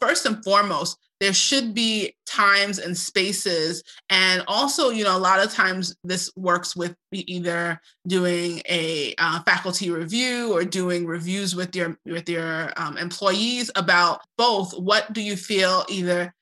first 0.00 0.26
and 0.26 0.42
foremost, 0.44 0.96
there 1.20 1.34
should 1.34 1.74
be 1.74 2.14
times 2.26 2.78
and 2.78 2.96
spaces 2.96 3.82
and 4.08 4.42
also 4.48 4.88
you 4.90 5.04
know 5.04 5.16
a 5.16 5.18
lot 5.18 5.38
of 5.44 5.52
times 5.52 5.94
this 6.02 6.30
works 6.34 6.74
with 6.74 6.94
either 7.12 7.78
doing 8.06 8.62
a 8.68 9.14
uh, 9.18 9.42
faculty 9.42 9.90
review 9.90 10.52
or 10.52 10.64
doing 10.64 11.06
reviews 11.06 11.54
with 11.54 11.76
your 11.76 11.98
with 12.06 12.28
your 12.28 12.72
um, 12.76 12.96
employees 12.96 13.70
about 13.76 14.20
both 14.38 14.72
what 14.78 15.12
do 15.12 15.20
you 15.20 15.36
feel 15.36 15.84
either 15.88 16.32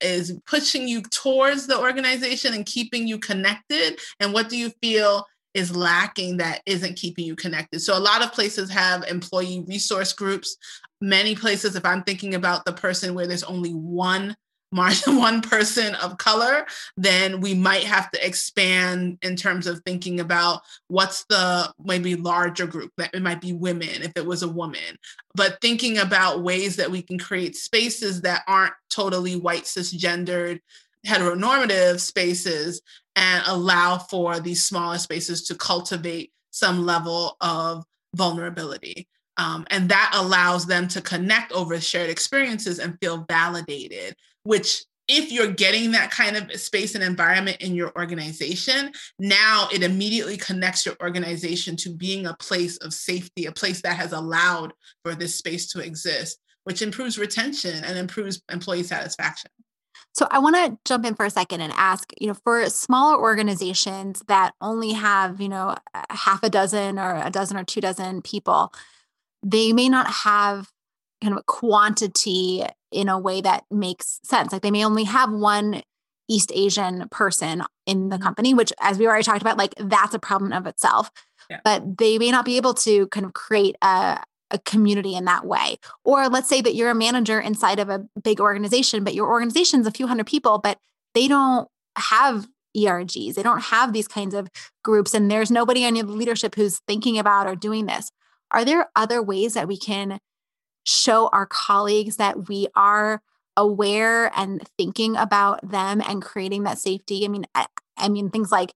is 0.00 0.38
pushing 0.46 0.88
you 0.88 1.02
towards 1.02 1.66
the 1.66 1.78
organization 1.78 2.54
and 2.54 2.66
keeping 2.66 3.06
you 3.06 3.18
connected 3.18 3.98
and 4.20 4.32
what 4.32 4.48
do 4.48 4.56
you 4.56 4.70
feel 4.82 5.24
is 5.54 5.74
lacking 5.74 6.36
that 6.38 6.60
isn't 6.66 6.96
keeping 6.96 7.24
you 7.24 7.36
connected. 7.36 7.80
So 7.80 7.96
a 7.96 8.00
lot 8.00 8.22
of 8.22 8.32
places 8.32 8.68
have 8.70 9.04
employee 9.04 9.64
resource 9.66 10.12
groups. 10.12 10.56
Many 11.00 11.36
places, 11.36 11.76
if 11.76 11.84
I'm 11.84 12.02
thinking 12.02 12.34
about 12.34 12.64
the 12.64 12.72
person 12.72 13.14
where 13.14 13.28
there's 13.28 13.44
only 13.44 13.70
one 13.70 14.36
one 15.06 15.40
person 15.40 15.94
of 15.96 16.18
color, 16.18 16.66
then 16.96 17.40
we 17.40 17.54
might 17.54 17.84
have 17.84 18.10
to 18.10 18.26
expand 18.26 19.18
in 19.22 19.36
terms 19.36 19.66
of 19.66 19.80
thinking 19.86 20.20
about 20.20 20.62
what's 20.88 21.24
the 21.26 21.72
maybe 21.84 22.16
larger 22.16 22.66
group 22.66 22.92
that 22.96 23.14
it 23.14 23.22
might 23.22 23.40
be 23.40 23.52
women 23.52 24.02
if 24.02 24.12
it 24.16 24.26
was 24.26 24.42
a 24.42 24.48
woman, 24.48 24.98
but 25.34 25.60
thinking 25.60 25.98
about 25.98 26.42
ways 26.42 26.76
that 26.76 26.90
we 26.90 27.02
can 27.02 27.18
create 27.18 27.56
spaces 27.56 28.22
that 28.22 28.42
aren't 28.46 28.74
totally 28.90 29.36
white 29.36 29.64
cisgendered 29.64 30.60
heteronormative 31.06 32.00
spaces 32.00 32.80
and 33.16 33.42
allow 33.46 33.98
for 33.98 34.40
these 34.40 34.66
smaller 34.66 34.98
spaces 34.98 35.44
to 35.44 35.54
cultivate 35.54 36.32
some 36.50 36.86
level 36.86 37.36
of 37.40 37.84
vulnerability. 38.14 39.08
Um, 39.36 39.66
and 39.70 39.88
that 39.88 40.12
allows 40.14 40.66
them 40.66 40.86
to 40.88 41.00
connect 41.00 41.52
over 41.52 41.80
shared 41.80 42.10
experiences 42.10 42.78
and 42.78 42.96
feel 43.00 43.24
validated, 43.28 44.14
which 44.44 44.84
if 45.08 45.30
you're 45.30 45.52
getting 45.52 45.90
that 45.92 46.10
kind 46.10 46.36
of 46.36 46.50
space 46.58 46.94
and 46.94 47.04
environment 47.04 47.58
in 47.60 47.74
your 47.74 47.92
organization, 47.96 48.90
now 49.18 49.68
it 49.72 49.82
immediately 49.82 50.36
connects 50.36 50.86
your 50.86 50.96
organization 51.02 51.76
to 51.76 51.90
being 51.90 52.26
a 52.26 52.34
place 52.34 52.78
of 52.78 52.94
safety, 52.94 53.44
a 53.44 53.52
place 53.52 53.82
that 53.82 53.96
has 53.96 54.12
allowed 54.12 54.72
for 55.04 55.14
this 55.14 55.34
space 55.34 55.70
to 55.72 55.80
exist, 55.80 56.38
which 56.64 56.80
improves 56.80 57.18
retention 57.18 57.84
and 57.84 57.98
improves 57.98 58.40
employee 58.50 58.82
satisfaction. 58.82 59.50
So 60.14 60.28
I 60.30 60.38
want 60.38 60.54
to 60.56 60.78
jump 60.84 61.04
in 61.04 61.16
for 61.16 61.26
a 61.26 61.30
second 61.30 61.60
and 61.60 61.72
ask, 61.76 62.12
you 62.20 62.28
know, 62.28 62.34
for 62.44 62.70
smaller 62.70 63.20
organizations 63.20 64.22
that 64.28 64.54
only 64.60 64.92
have, 64.92 65.40
you 65.40 65.48
know, 65.48 65.74
half 66.08 66.42
a 66.44 66.48
dozen 66.48 67.00
or 67.00 67.20
a 67.22 67.30
dozen 67.30 67.56
or 67.56 67.64
two 67.64 67.80
dozen 67.80 68.22
people, 68.22 68.72
they 69.44 69.72
may 69.72 69.88
not 69.88 70.08
have 70.08 70.70
kind 71.22 71.34
of 71.34 71.40
a 71.40 71.44
quantity 71.44 72.64
in 72.90 73.08
a 73.08 73.18
way 73.18 73.40
that 73.40 73.64
makes 73.70 74.20
sense. 74.24 74.52
Like 74.52 74.62
they 74.62 74.70
may 74.70 74.84
only 74.84 75.04
have 75.04 75.30
one 75.30 75.82
East 76.28 76.50
Asian 76.54 77.08
person 77.10 77.62
in 77.86 78.08
the 78.08 78.16
mm-hmm. 78.16 78.24
company, 78.24 78.54
which 78.54 78.72
as 78.80 78.98
we 78.98 79.06
already 79.06 79.24
talked 79.24 79.42
about, 79.42 79.58
like 79.58 79.74
that's 79.78 80.14
a 80.14 80.18
problem 80.18 80.52
of 80.52 80.66
itself. 80.66 81.10
Yeah. 81.50 81.60
But 81.62 81.98
they 81.98 82.18
may 82.18 82.30
not 82.30 82.46
be 82.46 82.56
able 82.56 82.74
to 82.74 83.06
kind 83.08 83.26
of 83.26 83.34
create 83.34 83.76
a, 83.82 84.22
a 84.50 84.58
community 84.64 85.14
in 85.14 85.26
that 85.26 85.44
way. 85.44 85.76
Or 86.04 86.28
let's 86.28 86.48
say 86.48 86.62
that 86.62 86.74
you're 86.74 86.90
a 86.90 86.94
manager 86.94 87.38
inside 87.38 87.78
of 87.78 87.90
a 87.90 88.06
big 88.22 88.40
organization, 88.40 89.04
but 89.04 89.14
your 89.14 89.28
organization's 89.28 89.86
a 89.86 89.90
few 89.90 90.06
hundred 90.06 90.26
people, 90.26 90.58
but 90.58 90.78
they 91.14 91.28
don't 91.28 91.68
have 91.96 92.48
ERGs. 92.76 93.34
They 93.34 93.42
don't 93.42 93.64
have 93.64 93.92
these 93.92 94.08
kinds 94.08 94.34
of 94.34 94.48
groups, 94.82 95.14
and 95.14 95.30
there's 95.30 95.50
nobody 95.50 95.84
on 95.84 95.94
the 95.94 96.02
leadership 96.04 96.54
who's 96.54 96.80
thinking 96.88 97.18
about 97.18 97.46
or 97.46 97.54
doing 97.54 97.86
this. 97.86 98.10
Are 98.54 98.64
there 98.64 98.88
other 98.94 99.20
ways 99.20 99.54
that 99.54 99.66
we 99.66 99.76
can 99.76 100.20
show 100.84 101.28
our 101.32 101.44
colleagues 101.44 102.16
that 102.16 102.48
we 102.48 102.68
are 102.76 103.20
aware 103.56 104.30
and 104.38 104.62
thinking 104.78 105.16
about 105.16 105.68
them 105.68 106.00
and 106.00 106.22
creating 106.22 106.62
that 106.62 106.78
safety? 106.78 107.24
I 107.24 107.28
mean, 107.28 107.46
I, 107.54 107.66
I 107.98 108.08
mean 108.08 108.30
things 108.30 108.52
like, 108.52 108.72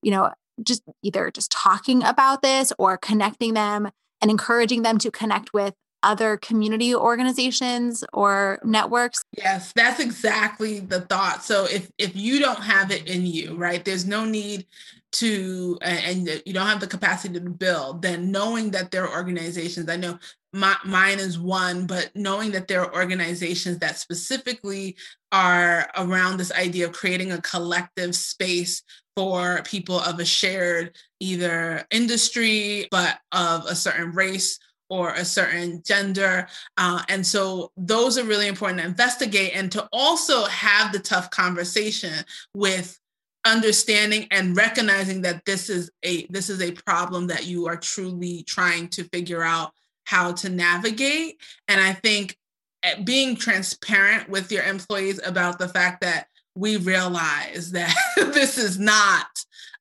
you 0.00 0.12
know, 0.12 0.32
just 0.62 0.82
either 1.02 1.32
just 1.32 1.50
talking 1.50 2.04
about 2.04 2.40
this 2.40 2.72
or 2.78 2.96
connecting 2.96 3.54
them 3.54 3.90
and 4.22 4.30
encouraging 4.30 4.82
them 4.82 4.96
to 4.98 5.10
connect 5.10 5.52
with 5.52 5.74
other 6.06 6.36
community 6.36 6.94
organizations 6.94 8.04
or 8.12 8.58
networks? 8.64 9.22
Yes 9.36 9.72
that's 9.74 10.00
exactly 10.00 10.80
the 10.80 11.02
thought. 11.02 11.44
So 11.44 11.64
if 11.64 11.90
if 11.98 12.14
you 12.16 12.38
don't 12.38 12.62
have 12.62 12.90
it 12.90 13.06
in 13.06 13.26
you 13.26 13.54
right 13.54 13.84
there's 13.84 14.06
no 14.06 14.24
need 14.24 14.66
to 15.12 15.78
and, 15.82 16.42
you 16.44 16.52
don't 16.52 16.66
have 16.66 16.80
the 16.80 16.86
capacity 16.86 17.34
to 17.34 17.50
build 17.50 18.02
then 18.02 18.30
knowing 18.30 18.70
that 18.72 18.90
there 18.90 19.06
are 19.06 19.16
organizations 19.16 19.88
i 19.88 19.96
know 19.96 20.18
my, 20.52 20.76
mine 20.84 21.18
is 21.18 21.38
one 21.38 21.86
but 21.86 22.10
knowing 22.14 22.50
that 22.52 22.68
there 22.68 22.82
are 22.84 22.94
organizations 22.94 23.78
that 23.78 23.96
specifically 23.98 24.96
are 25.32 25.88
around 25.96 26.36
this 26.36 26.52
idea 26.52 26.86
of 26.86 26.92
creating 26.92 27.32
a 27.32 27.40
collective 27.40 28.14
space 28.14 28.82
for 29.16 29.62
people 29.64 29.98
of 30.00 30.20
a 30.20 30.24
shared 30.24 30.94
either 31.20 31.86
industry, 31.90 32.86
but 32.90 33.18
of 33.32 33.64
a 33.66 33.74
certain 33.74 34.12
race 34.12 34.58
or 34.88 35.10
a 35.10 35.24
certain 35.24 35.82
gender. 35.84 36.46
Uh, 36.76 37.02
and 37.08 37.26
so 37.26 37.72
those 37.76 38.18
are 38.18 38.24
really 38.24 38.46
important 38.46 38.80
to 38.80 38.86
investigate 38.86 39.52
and 39.54 39.70
to 39.72 39.88
also 39.92 40.44
have 40.44 40.92
the 40.92 40.98
tough 40.98 41.30
conversation 41.30 42.24
with 42.54 42.98
understanding 43.46 44.26
and 44.30 44.56
recognizing 44.56 45.22
that 45.22 45.44
this 45.44 45.70
is 45.70 45.90
a 46.02 46.26
this 46.26 46.50
is 46.50 46.60
a 46.60 46.72
problem 46.72 47.28
that 47.28 47.46
you 47.46 47.66
are 47.68 47.76
truly 47.76 48.42
trying 48.42 48.88
to 48.88 49.04
figure 49.04 49.42
out 49.42 49.70
how 50.04 50.32
to 50.32 50.48
navigate 50.48 51.40
and 51.68 51.80
i 51.80 51.92
think 51.92 52.36
eh, 52.82 53.00
being 53.04 53.36
transparent 53.36 54.28
with 54.28 54.50
your 54.50 54.64
employees 54.64 55.20
about 55.24 55.60
the 55.60 55.68
fact 55.68 56.00
that 56.00 56.26
we 56.56 56.76
realize 56.78 57.70
that 57.70 57.94
this 58.16 58.58
is 58.58 58.80
not 58.80 59.26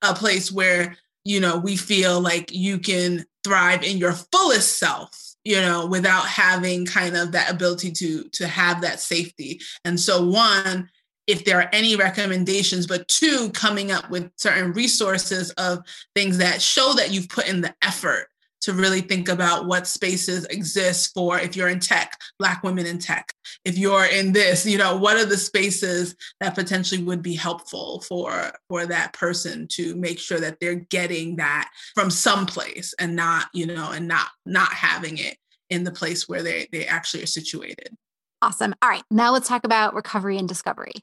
a 0.04 0.14
place 0.14 0.52
where 0.52 0.96
you 1.24 1.40
know 1.40 1.58
we 1.58 1.76
feel 1.76 2.22
like 2.22 2.54
you 2.54 2.78
can 2.78 3.26
thrive 3.46 3.84
in 3.84 3.98
your 3.98 4.12
fullest 4.12 4.80
self 4.80 5.36
you 5.46 5.62
know 5.62 5.86
without 5.86 6.26
having 6.26 6.86
kind 6.86 7.16
of 7.16 7.32
that 7.32 7.50
ability 7.50 7.92
to 7.92 8.24
to 8.34 8.48
have 8.48 8.82
that 8.82 9.00
safety. 9.00 9.62
And 9.86 9.98
so 9.98 10.28
one 10.28 10.90
if 11.28 11.44
there 11.44 11.60
are 11.60 11.70
any 11.72 11.96
recommendations 11.96 12.86
but 12.86 13.08
two 13.08 13.50
coming 13.52 13.92
up 13.92 14.10
with 14.10 14.30
certain 14.36 14.74
resources 14.74 15.52
of 15.52 15.80
things 16.14 16.38
that 16.40 16.62
show 16.62 16.94
that 16.94 17.12
you've 17.12 17.30
put 17.30 17.48
in 17.48 17.62
the 17.62 17.74
effort 17.82 18.28
to 18.66 18.74
really 18.74 19.02
think 19.02 19.30
about 19.30 19.68
what 19.68 19.86
spaces 19.86 20.46
exist 20.46 21.14
for 21.14 21.38
if 21.38 21.56
you're 21.56 21.68
in 21.68 21.80
tech, 21.80 22.20
Black 22.40 22.64
women 22.64 22.88
in 22.88 22.98
tech. 22.98 23.32
If 23.64 23.78
you're 23.78 24.06
in 24.06 24.32
this, 24.32 24.66
you 24.66 24.80
know, 24.80 24.98
what 24.98 25.18
are 25.18 25.26
the 25.26 25.38
spaces 25.38 26.16
that 26.42 26.56
potentially 26.56 27.04
would 27.04 27.22
be 27.22 27.36
helpful 27.36 28.02
for 28.02 28.52
for 28.68 28.88
that 28.88 29.14
person 29.14 29.68
to 29.74 29.96
make 29.96 30.18
sure 30.18 30.40
that 30.40 30.60
they're 30.60 30.76
getting 30.76 31.36
that 31.36 31.70
from 31.94 32.10
someplace 32.10 32.96
and 33.00 33.16
not, 33.16 33.48
you 33.54 33.68
know, 33.68 33.92
and 33.92 34.08
not 34.08 34.30
not 34.48 34.74
having 34.74 35.20
it 35.20 35.38
in 35.70 35.84
the 35.84 35.92
place 35.92 36.28
where 36.28 36.42
they 36.42 36.68
they 36.72 36.88
actually 36.88 37.22
are 37.22 37.28
situated. 37.28 37.96
Awesome. 38.42 38.74
All 38.82 38.90
right, 38.90 39.04
now 39.12 39.32
let's 39.32 39.48
talk 39.48 39.64
about 39.64 39.94
recovery 39.94 40.40
and 40.40 40.50
discovery. 40.50 40.94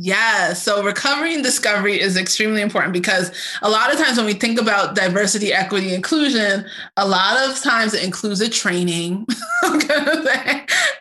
Yeah. 0.00 0.52
So 0.52 0.84
recovery 0.84 1.34
and 1.34 1.42
discovery 1.42 2.00
is 2.00 2.16
extremely 2.16 2.62
important 2.62 2.92
because 2.92 3.32
a 3.62 3.68
lot 3.68 3.92
of 3.92 3.98
times 3.98 4.16
when 4.16 4.26
we 4.26 4.32
think 4.32 4.60
about 4.60 4.94
diversity, 4.94 5.52
equity, 5.52 5.92
inclusion, 5.92 6.66
a 6.96 7.08
lot 7.08 7.48
of 7.48 7.60
times 7.60 7.94
it 7.94 8.04
includes 8.04 8.40
a 8.40 8.48
training. 8.48 9.26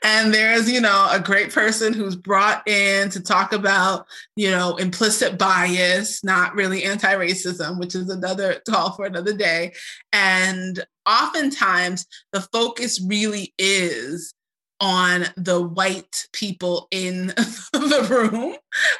and 0.03 0.33
there's, 0.33 0.67
you 0.67 0.81
know, 0.81 1.07
a 1.11 1.19
great 1.19 1.53
person 1.53 1.93
who's 1.93 2.15
brought 2.15 2.67
in 2.67 3.11
to 3.11 3.21
talk 3.21 3.53
about, 3.53 4.07
you 4.35 4.49
know, 4.49 4.77
implicit 4.77 5.37
bias, 5.37 6.23
not 6.23 6.55
really 6.55 6.83
anti-racism, 6.83 7.77
which 7.77 7.93
is 7.93 8.09
another 8.09 8.63
call 8.67 8.93
for 8.93 9.05
another 9.05 9.33
day. 9.33 9.73
And 10.11 10.83
oftentimes 11.05 12.07
the 12.33 12.41
focus 12.41 12.99
really 12.99 13.53
is 13.59 14.33
on 14.79 15.25
the 15.35 15.61
white 15.61 16.27
people 16.33 16.87
in 16.91 17.27
the 17.73 18.07
room 18.09 18.55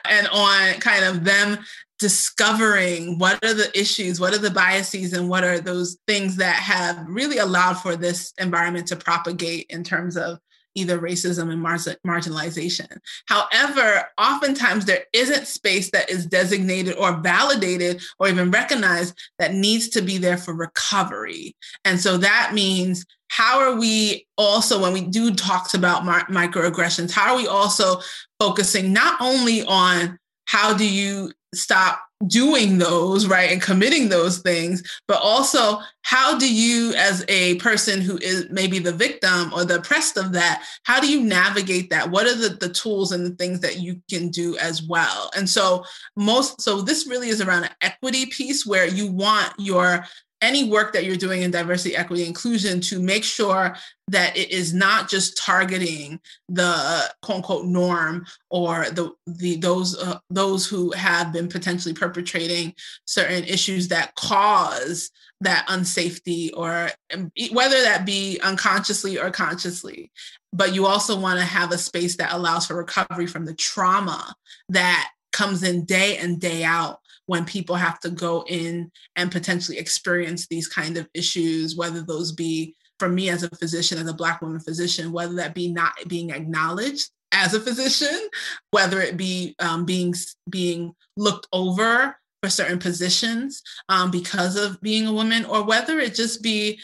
and 0.05 0.27
on 0.29 0.74
kind 0.79 1.05
of 1.05 1.24
them 1.24 1.60
discovering 2.00 3.17
what 3.17 3.43
are 3.43 3.53
the 3.53 3.72
issues, 3.79 4.19
what 4.19 4.34
are 4.34 4.39
the 4.39 4.51
biases, 4.51 5.13
and 5.13 5.29
what 5.29 5.43
are 5.43 5.60
those 5.60 5.98
things 6.07 6.36
that 6.36 6.55
have 6.55 7.03
really 7.07 7.38
allowed 7.38 7.75
for 7.75 7.96
this 7.96 8.34
environment 8.38 8.88
to 8.88 8.96
propagate 8.96 9.65
in 9.69 9.84
terms 9.84 10.15
of 10.15 10.39
either 10.77 11.00
racism 11.00 11.51
and 11.51 11.62
mar- 11.62 11.77
marginalization. 12.05 12.98
However, 13.25 14.03
oftentimes 14.17 14.86
there 14.86 15.05
isn't 15.12 15.48
space 15.48 15.91
that 15.91 16.10
is 16.10 16.25
designated 16.25 16.96
or 16.96 17.17
validated 17.17 18.01
or 18.19 18.27
even 18.27 18.51
recognized 18.51 19.17
that 19.39 19.53
needs 19.53 19.89
to 19.89 20.01
be 20.01 20.17
there 20.17 20.38
for 20.38 20.53
recovery. 20.53 21.55
And 21.84 22.00
so 22.00 22.17
that 22.17 22.51
means 22.53 23.05
how 23.29 23.60
are 23.60 23.75
we 23.75 24.25
also, 24.38 24.81
when 24.81 24.93
we 24.93 25.01
do 25.01 25.34
talks 25.34 25.74
about 25.74 26.05
mar- 26.05 26.27
microaggressions, 26.27 27.12
how 27.12 27.34
are 27.34 27.38
we 27.38 27.48
also 27.48 28.00
focusing 28.39 28.93
not 28.93 29.19
only 29.19 29.63
on 29.65 30.17
how 30.46 30.74
do 30.74 30.88
you 30.88 31.34
stop 31.53 32.01
doing 32.26 32.80
those 32.80 33.28
right 33.28 33.52
and 33.52 33.62
committing 33.62 34.10
those 34.10 34.40
things 34.40 34.82
but 35.08 35.22
also 35.22 35.78
how 36.02 36.38
do 36.38 36.52
you 36.52 36.94
as 36.96 37.24
a 37.28 37.56
person 37.56 38.02
who 38.02 38.18
is 38.18 38.48
maybe 38.50 38.80
the 38.80 38.92
victim 38.92 39.54
or 39.54 39.64
the 39.64 39.76
oppressed 39.76 40.18
of 40.18 40.32
that 40.32 40.64
how 40.84 41.00
do 41.00 41.12
you 41.12 41.22
navigate 41.22 41.90
that? 41.90 42.10
What 42.10 42.28
are 42.28 42.36
the, 42.36 42.50
the 42.50 42.70
tools 42.70 43.12
and 43.12 43.26
the 43.26 43.36
things 43.36 43.60
that 43.60 43.80
you 43.80 44.02
can 44.10 44.30
do 44.30 44.58
as 44.58 44.82
well? 44.84 45.30
And 45.36 45.50
so 45.50 45.84
most 46.16 46.62
so 46.62 46.82
this 46.82 47.08
really 47.08 47.30
is 47.30 47.42
around 47.42 47.66
an 47.66 47.76
equity 47.82 48.26
piece 48.28 48.66
where 48.66 48.88
you 48.88 49.12
want 49.12 49.54
your 49.58 50.06
any 50.41 50.70
work 50.70 50.94
that 50.94 51.03
you're 51.03 51.15
doing 51.15 51.41
in 51.41 51.51
diversity, 51.51 51.96
equity, 51.96 52.25
inclusion 52.25 52.79
to 52.82 53.00
make 53.00 53.24
sure 53.24 53.75
that 54.10 54.38
it 54.38 54.51
is 54.51 54.74
not 54.74 55.10
just 55.10 55.38
targeting 55.38 56.20
the 56.48 57.12
quote 57.22 57.38
unquote 57.38 57.65
norm 57.65 58.25
or 58.50 58.86
the 58.91 59.12
the 59.25 59.58
those 59.58 59.98
uh, 59.98 60.20
those 60.29 60.67
who 60.67 60.91
have 60.91 61.34
been 61.34 61.48
potentially 61.48 61.94
perpetrating 61.94 62.74
certain 63.06 63.44
issues 63.44 63.88
that 63.88 64.13
cause 64.15 65.12
that 65.41 65.67
unsafety 65.67 66.50
or 66.56 66.89
um, 67.13 67.32
whether 67.51 67.82
that 67.82 68.06
be 68.06 68.39
unconsciously 68.44 69.20
or 69.20 69.29
consciously. 69.32 70.12
But 70.53 70.74
you 70.74 70.86
also 70.86 71.20
want 71.20 71.39
to 71.39 71.46
have 71.46 71.72
a 71.72 71.77
space 71.77 72.15
that 72.17 72.34
allows 72.34 72.67
for 72.67 72.75
recovery 72.75 73.27
from 73.27 73.46
the 73.46 73.53
trauma 73.53 74.36
that 74.70 75.10
comes 75.34 75.63
in 75.63 75.86
day 75.86 76.17
and 76.17 76.39
day 76.39 76.63
out 76.63 77.00
when 77.27 77.46
people 77.46 77.75
have 77.75 78.00
to 78.00 78.10
go 78.10 78.43
in 78.48 78.91
and 79.15 79.31
potentially 79.31 79.77
experience 79.77 80.48
these 80.48 80.67
kind 80.67 80.98
of 80.98 81.07
issues, 81.13 81.75
whether 81.75 82.01
those 82.01 82.31
be 82.31 82.75
for 83.00 83.10
me 83.10 83.29
as 83.29 83.43
a 83.43 83.55
physician, 83.55 84.00
as 84.00 84.07
a 84.07 84.13
Black 84.13 84.41
woman 84.41 84.60
physician, 84.60 85.12
whether 85.12 85.36
that 85.36 85.53
be 85.53 85.72
not 85.72 85.93
being 86.07 86.31
acknowledged 86.31 87.12
as 87.31 87.53
a 87.53 87.60
physician, 87.60 88.29
whether 88.72 89.00
it 89.00 89.17
be 89.17 89.55
um, 89.60 89.86
being 89.86 90.13
being 90.50 90.93
looked 91.15 91.48
over 91.53 92.17
for 92.41 92.50
certain 92.50 92.79
positions 92.79 93.62
um, 93.89 94.10
because 94.10 94.55
of 94.55 94.79
being 94.81 95.05
a 95.05 95.13
woman, 95.13 95.46
or 95.46 95.63
whether 95.63 96.00
it 96.00 96.15
just 96.15 96.41
be 96.41 96.79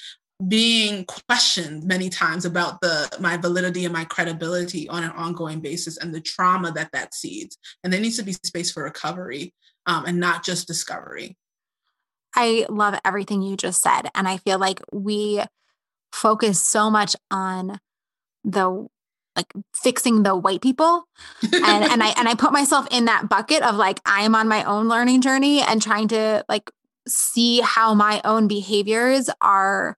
being 0.47 1.05
questioned 1.05 1.85
many 1.85 2.09
times 2.09 2.43
about 2.43 2.81
the 2.81 3.09
my 3.19 3.37
validity 3.37 3.85
and 3.85 3.93
my 3.93 4.03
credibility 4.03 4.89
on 4.89 5.03
an 5.03 5.11
ongoing 5.11 5.61
basis 5.61 5.97
and 5.97 6.13
the 6.13 6.19
trauma 6.19 6.71
that 6.71 6.91
that 6.91 7.13
seeds. 7.13 7.57
And 7.83 7.93
there 7.93 8.01
needs 8.01 8.17
to 8.17 8.23
be 8.23 8.33
space 8.33 8.71
for 8.71 8.83
recovery 8.83 9.53
um, 9.85 10.05
and 10.05 10.19
not 10.19 10.43
just 10.43 10.67
discovery. 10.67 11.37
I 12.35 12.65
love 12.69 12.99
everything 13.05 13.41
you 13.41 13.55
just 13.55 13.81
said. 13.81 14.09
And 14.15 14.27
I 14.27 14.37
feel 14.37 14.57
like 14.57 14.81
we 14.91 15.43
focus 16.11 16.61
so 16.61 16.89
much 16.89 17.15
on 17.31 17.79
the 18.43 18.87
like 19.35 19.51
fixing 19.75 20.21
the 20.21 20.35
white 20.35 20.61
people 20.61 21.05
and 21.41 21.83
and 21.83 22.03
I 22.03 22.13
and 22.17 22.27
I 22.27 22.35
put 22.35 22.51
myself 22.51 22.87
in 22.91 23.05
that 23.05 23.29
bucket 23.29 23.63
of 23.63 23.75
like 23.75 23.99
I 24.05 24.21
am 24.21 24.35
on 24.35 24.47
my 24.47 24.63
own 24.63 24.87
learning 24.87 25.21
journey 25.21 25.61
and 25.61 25.81
trying 25.81 26.07
to 26.09 26.45
like 26.47 26.69
see 27.07 27.61
how 27.61 27.95
my 27.95 28.21
own 28.23 28.47
behaviors 28.47 29.29
are 29.41 29.97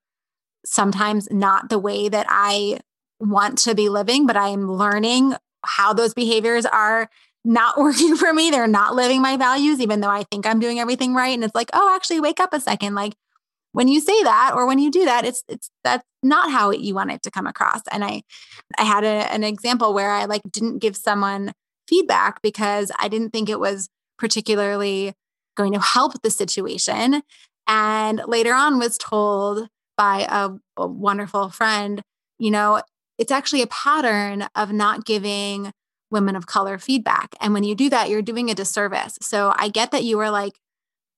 sometimes 0.64 1.28
not 1.30 1.68
the 1.68 1.78
way 1.78 2.08
that 2.08 2.26
I 2.30 2.80
want 3.20 3.58
to 3.58 3.74
be 3.74 3.90
living 3.90 4.26
but 4.26 4.36
I 4.36 4.48
am 4.48 4.72
learning 4.72 5.34
how 5.64 5.92
those 5.92 6.14
behaviors 6.14 6.64
are 6.64 7.10
not 7.46 7.78
working 7.78 8.16
for 8.16 8.32
me. 8.34 8.50
They're 8.50 8.66
not 8.66 8.94
living 8.94 9.22
my 9.22 9.36
values, 9.36 9.80
even 9.80 10.00
though 10.00 10.10
I 10.10 10.24
think 10.24 10.46
I'm 10.46 10.60
doing 10.60 10.78
everything 10.78 11.14
right. 11.14 11.32
And 11.32 11.44
it's 11.44 11.54
like, 11.54 11.70
oh, 11.72 11.94
actually, 11.94 12.20
wake 12.20 12.40
up 12.40 12.52
a 12.52 12.60
second. 12.60 12.94
Like 12.94 13.14
when 13.72 13.88
you 13.88 14.00
say 14.00 14.22
that 14.22 14.52
or 14.54 14.66
when 14.66 14.78
you 14.78 14.90
do 14.90 15.04
that, 15.04 15.24
it's 15.24 15.44
it's 15.48 15.70
that's 15.84 16.04
not 16.22 16.50
how 16.50 16.70
you 16.70 16.94
want 16.94 17.12
it 17.12 17.22
to 17.22 17.30
come 17.30 17.46
across. 17.46 17.82
And 17.90 18.04
I 18.04 18.22
I 18.78 18.84
had 18.84 19.04
a, 19.04 19.32
an 19.32 19.44
example 19.44 19.94
where 19.94 20.10
I 20.10 20.24
like 20.24 20.42
didn't 20.50 20.78
give 20.78 20.96
someone 20.96 21.52
feedback 21.88 22.42
because 22.42 22.90
I 22.98 23.08
didn't 23.08 23.30
think 23.30 23.48
it 23.48 23.60
was 23.60 23.88
particularly 24.18 25.14
going 25.56 25.72
to 25.72 25.80
help 25.80 26.20
the 26.22 26.30
situation. 26.30 27.22
And 27.68 28.22
later 28.26 28.54
on 28.54 28.78
was 28.78 28.98
told 28.98 29.68
by 29.96 30.26
a, 30.28 30.50
a 30.76 30.86
wonderful 30.86 31.50
friend, 31.50 32.02
you 32.38 32.50
know, 32.50 32.82
it's 33.18 33.32
actually 33.32 33.62
a 33.62 33.66
pattern 33.66 34.46
of 34.54 34.72
not 34.72 35.04
giving 35.04 35.72
women 36.10 36.36
of 36.36 36.46
color 36.46 36.78
feedback. 36.78 37.34
And 37.40 37.52
when 37.52 37.64
you 37.64 37.74
do 37.74 37.90
that, 37.90 38.08
you're 38.08 38.22
doing 38.22 38.50
a 38.50 38.54
disservice. 38.54 39.18
So 39.20 39.52
I 39.56 39.68
get 39.68 39.90
that 39.90 40.04
you 40.04 40.16
were 40.16 40.30
like, 40.30 40.52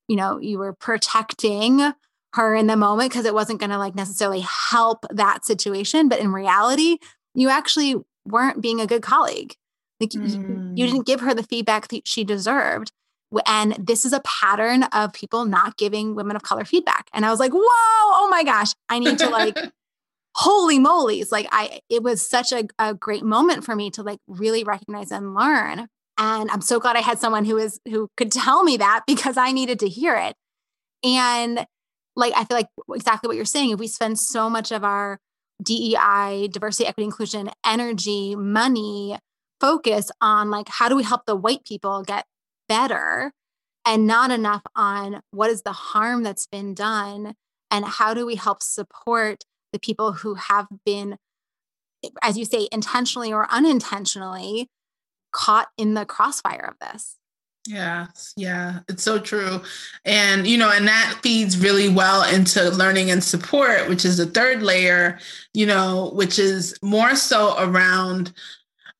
you 0.08 0.16
know, 0.16 0.38
you 0.38 0.58
were 0.58 0.72
protecting 0.72 1.92
her 2.34 2.54
in 2.54 2.66
the 2.66 2.76
moment 2.76 3.10
because 3.10 3.24
it 3.24 3.34
wasn't 3.34 3.60
going 3.60 3.70
to 3.70 3.78
like 3.78 3.94
necessarily 3.94 4.40
help 4.40 5.04
that 5.10 5.44
situation. 5.44 6.08
But 6.08 6.20
in 6.20 6.32
reality, 6.32 6.98
you 7.34 7.48
actually 7.48 7.96
weren't 8.24 8.60
being 8.60 8.80
a 8.80 8.86
good 8.86 9.02
colleague. 9.02 9.54
Like 10.00 10.10
mm. 10.10 10.28
you, 10.28 10.38
you 10.38 10.84
mm. 10.86 10.90
didn't 10.90 11.06
give 11.06 11.20
her 11.20 11.34
the 11.34 11.42
feedback 11.42 11.88
that 11.88 12.06
she 12.06 12.24
deserved. 12.24 12.92
And 13.46 13.72
this 13.74 14.06
is 14.06 14.14
a 14.14 14.20
pattern 14.20 14.84
of 14.84 15.12
people 15.12 15.44
not 15.44 15.76
giving 15.76 16.14
women 16.14 16.34
of 16.34 16.42
color 16.42 16.64
feedback. 16.64 17.08
And 17.12 17.26
I 17.26 17.30
was 17.30 17.40
like, 17.40 17.52
whoa, 17.52 17.60
oh 17.60 18.28
my 18.30 18.42
gosh, 18.42 18.72
I 18.88 18.98
need 18.98 19.18
to 19.18 19.28
like 19.28 19.58
holy 20.34 20.78
moly's 20.78 21.32
like 21.32 21.48
i 21.50 21.80
it 21.88 22.02
was 22.02 22.28
such 22.28 22.52
a, 22.52 22.64
a 22.78 22.94
great 22.94 23.24
moment 23.24 23.64
for 23.64 23.74
me 23.74 23.90
to 23.90 24.02
like 24.02 24.18
really 24.26 24.62
recognize 24.62 25.10
and 25.10 25.34
learn 25.34 25.86
and 26.18 26.50
i'm 26.50 26.60
so 26.60 26.78
glad 26.78 26.96
i 26.96 27.00
had 27.00 27.18
someone 27.18 27.44
who 27.44 27.56
is 27.56 27.80
who 27.88 28.08
could 28.16 28.30
tell 28.30 28.62
me 28.62 28.76
that 28.76 29.02
because 29.06 29.36
i 29.36 29.52
needed 29.52 29.78
to 29.78 29.88
hear 29.88 30.14
it. 30.14 30.34
And 31.04 31.66
like 32.16 32.32
i 32.36 32.44
feel 32.44 32.56
like 32.56 32.68
exactly 32.94 33.28
what 33.28 33.36
you're 33.36 33.44
saying 33.44 33.70
if 33.70 33.78
we 33.78 33.86
spend 33.86 34.18
so 34.18 34.50
much 34.50 34.72
of 34.72 34.84
our 34.84 35.18
dei 35.62 36.48
diversity 36.48 36.86
equity 36.86 37.04
inclusion 37.04 37.50
energy 37.64 38.36
money 38.36 39.16
focus 39.60 40.10
on 40.20 40.50
like 40.50 40.68
how 40.68 40.88
do 40.88 40.96
we 40.96 41.02
help 41.02 41.22
the 41.26 41.36
white 41.36 41.64
people 41.64 42.02
get 42.02 42.24
better 42.68 43.32
and 43.84 44.06
not 44.06 44.30
enough 44.30 44.62
on 44.76 45.20
what 45.30 45.50
is 45.50 45.62
the 45.62 45.72
harm 45.72 46.22
that's 46.22 46.46
been 46.46 46.74
done 46.74 47.34
and 47.70 47.84
how 47.84 48.14
do 48.14 48.26
we 48.26 48.34
help 48.34 48.62
support 48.62 49.44
the 49.72 49.78
people 49.78 50.12
who 50.12 50.34
have 50.34 50.66
been, 50.84 51.16
as 52.22 52.38
you 52.38 52.44
say, 52.44 52.68
intentionally 52.72 53.32
or 53.32 53.46
unintentionally 53.50 54.68
caught 55.32 55.68
in 55.76 55.94
the 55.94 56.06
crossfire 56.06 56.74
of 56.74 56.78
this. 56.80 57.16
Yeah, 57.66 58.06
yeah, 58.36 58.80
it's 58.88 59.02
so 59.02 59.18
true. 59.18 59.60
And, 60.04 60.46
you 60.46 60.56
know, 60.56 60.70
and 60.70 60.88
that 60.88 61.18
feeds 61.22 61.58
really 61.58 61.88
well 61.88 62.22
into 62.32 62.70
learning 62.70 63.10
and 63.10 63.22
support, 63.22 63.88
which 63.90 64.06
is 64.06 64.16
the 64.16 64.26
third 64.26 64.62
layer, 64.62 65.18
you 65.52 65.66
know, 65.66 66.10
which 66.14 66.38
is 66.38 66.74
more 66.82 67.14
so 67.14 67.56
around 67.58 68.32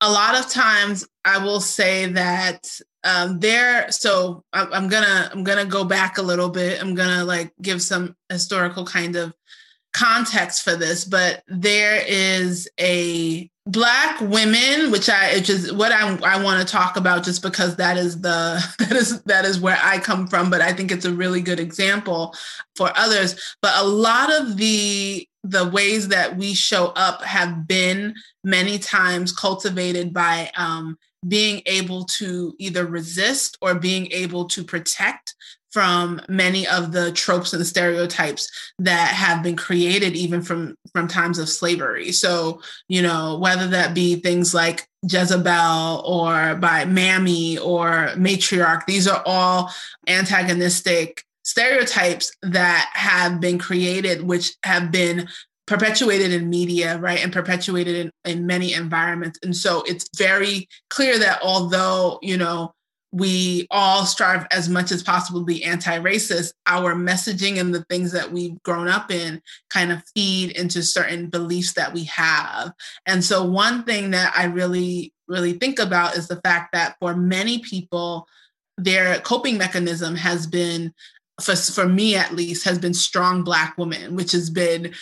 a 0.00 0.10
lot 0.10 0.38
of 0.38 0.50
times 0.50 1.08
I 1.24 1.38
will 1.38 1.60
say 1.60 2.06
that 2.12 2.80
um, 3.04 3.38
there 3.38 3.90
so 3.90 4.44
I, 4.52 4.66
i'm 4.72 4.88
gonna 4.88 5.30
i'm 5.32 5.44
gonna 5.44 5.64
go 5.64 5.84
back 5.84 6.18
a 6.18 6.22
little 6.22 6.48
bit 6.48 6.80
i'm 6.82 6.94
gonna 6.94 7.24
like 7.24 7.52
give 7.62 7.80
some 7.80 8.16
historical 8.28 8.84
kind 8.84 9.16
of 9.16 9.34
context 9.92 10.62
for 10.62 10.76
this, 10.76 11.04
but 11.04 11.42
there 11.48 12.02
is 12.06 12.68
a 12.78 13.50
black 13.66 14.20
women, 14.20 14.90
which 14.90 15.08
I 15.08 15.34
which 15.34 15.50
is 15.50 15.72
what 15.72 15.92
I 15.92 16.16
I 16.24 16.42
want 16.42 16.66
to 16.66 16.72
talk 16.72 16.96
about 16.96 17.24
just 17.24 17.42
because 17.42 17.76
that 17.76 17.96
is 17.96 18.20
the 18.20 18.64
that 18.78 18.92
is 18.92 19.22
that 19.22 19.44
is 19.44 19.60
where 19.60 19.78
I 19.82 19.98
come 19.98 20.26
from, 20.26 20.50
but 20.50 20.60
I 20.60 20.72
think 20.72 20.90
it's 20.90 21.04
a 21.04 21.12
really 21.12 21.40
good 21.40 21.60
example 21.60 22.34
for 22.76 22.90
others. 22.96 23.56
But 23.62 23.74
a 23.76 23.86
lot 23.86 24.32
of 24.32 24.56
the 24.56 25.28
the 25.44 25.68
ways 25.68 26.08
that 26.08 26.36
we 26.36 26.54
show 26.54 26.86
up 26.96 27.22
have 27.22 27.66
been 27.66 28.14
many 28.44 28.78
times 28.78 29.32
cultivated 29.32 30.12
by 30.12 30.50
um, 30.56 30.98
being 31.26 31.62
able 31.66 32.04
to 32.04 32.54
either 32.58 32.86
resist 32.86 33.56
or 33.60 33.74
being 33.74 34.10
able 34.12 34.44
to 34.46 34.62
protect 34.62 35.34
from 35.72 36.20
many 36.28 36.66
of 36.66 36.92
the 36.92 37.12
tropes 37.12 37.52
and 37.52 37.66
stereotypes 37.66 38.50
that 38.78 39.08
have 39.08 39.42
been 39.42 39.56
created 39.56 40.16
even 40.16 40.42
from 40.42 40.74
from 40.92 41.06
times 41.08 41.38
of 41.38 41.48
slavery. 41.48 42.12
So 42.12 42.60
you 42.88 43.02
know 43.02 43.38
whether 43.38 43.66
that 43.68 43.94
be 43.94 44.16
things 44.16 44.54
like 44.54 44.88
jezebel 45.08 46.02
or 46.04 46.56
by 46.56 46.84
mammy 46.84 47.56
or 47.58 48.10
matriarch 48.16 48.84
these 48.86 49.06
are 49.06 49.22
all 49.24 49.70
antagonistic 50.08 51.22
stereotypes 51.44 52.32
that 52.42 52.90
have 52.94 53.40
been 53.40 53.58
created 53.60 54.22
which 54.22 54.56
have 54.64 54.90
been 54.90 55.28
perpetuated 55.68 56.32
in 56.32 56.48
media 56.48 56.98
right 56.98 57.22
and 57.22 57.32
perpetuated 57.32 57.94
in, 57.94 58.10
in 58.24 58.46
many 58.46 58.72
environments. 58.72 59.38
And 59.42 59.54
so 59.54 59.82
it's 59.86 60.08
very 60.16 60.66
clear 60.90 61.18
that 61.18 61.40
although 61.42 62.18
you 62.22 62.38
know 62.38 62.72
we 63.10 63.66
all 63.70 64.04
strive 64.04 64.46
as 64.50 64.68
much 64.68 64.92
as 64.92 65.02
possible 65.02 65.40
to 65.40 65.46
be 65.46 65.64
anti-racist 65.64 66.52
our 66.66 66.94
messaging 66.94 67.58
and 67.58 67.74
the 67.74 67.84
things 67.84 68.12
that 68.12 68.30
we've 68.30 68.62
grown 68.62 68.86
up 68.86 69.10
in 69.10 69.40
kind 69.70 69.90
of 69.90 70.02
feed 70.14 70.50
into 70.56 70.82
certain 70.82 71.28
beliefs 71.28 71.72
that 71.72 71.92
we 71.92 72.04
have. 72.04 72.72
And 73.06 73.24
so 73.24 73.44
one 73.44 73.84
thing 73.84 74.10
that 74.10 74.32
i 74.36 74.44
really 74.44 75.12
really 75.26 75.52
think 75.52 75.78
about 75.78 76.16
is 76.16 76.28
the 76.28 76.40
fact 76.42 76.72
that 76.72 76.96
for 77.00 77.14
many 77.14 77.58
people 77.60 78.26
their 78.76 79.18
coping 79.20 79.58
mechanism 79.58 80.14
has 80.14 80.46
been 80.46 80.92
for, 81.40 81.54
for 81.54 81.86
me 81.86 82.16
at 82.16 82.34
least 82.34 82.64
has 82.64 82.78
been 82.78 82.94
strong 82.94 83.42
black 83.42 83.76
women 83.78 84.16
which 84.16 84.32
has 84.32 84.50
been 84.50 84.92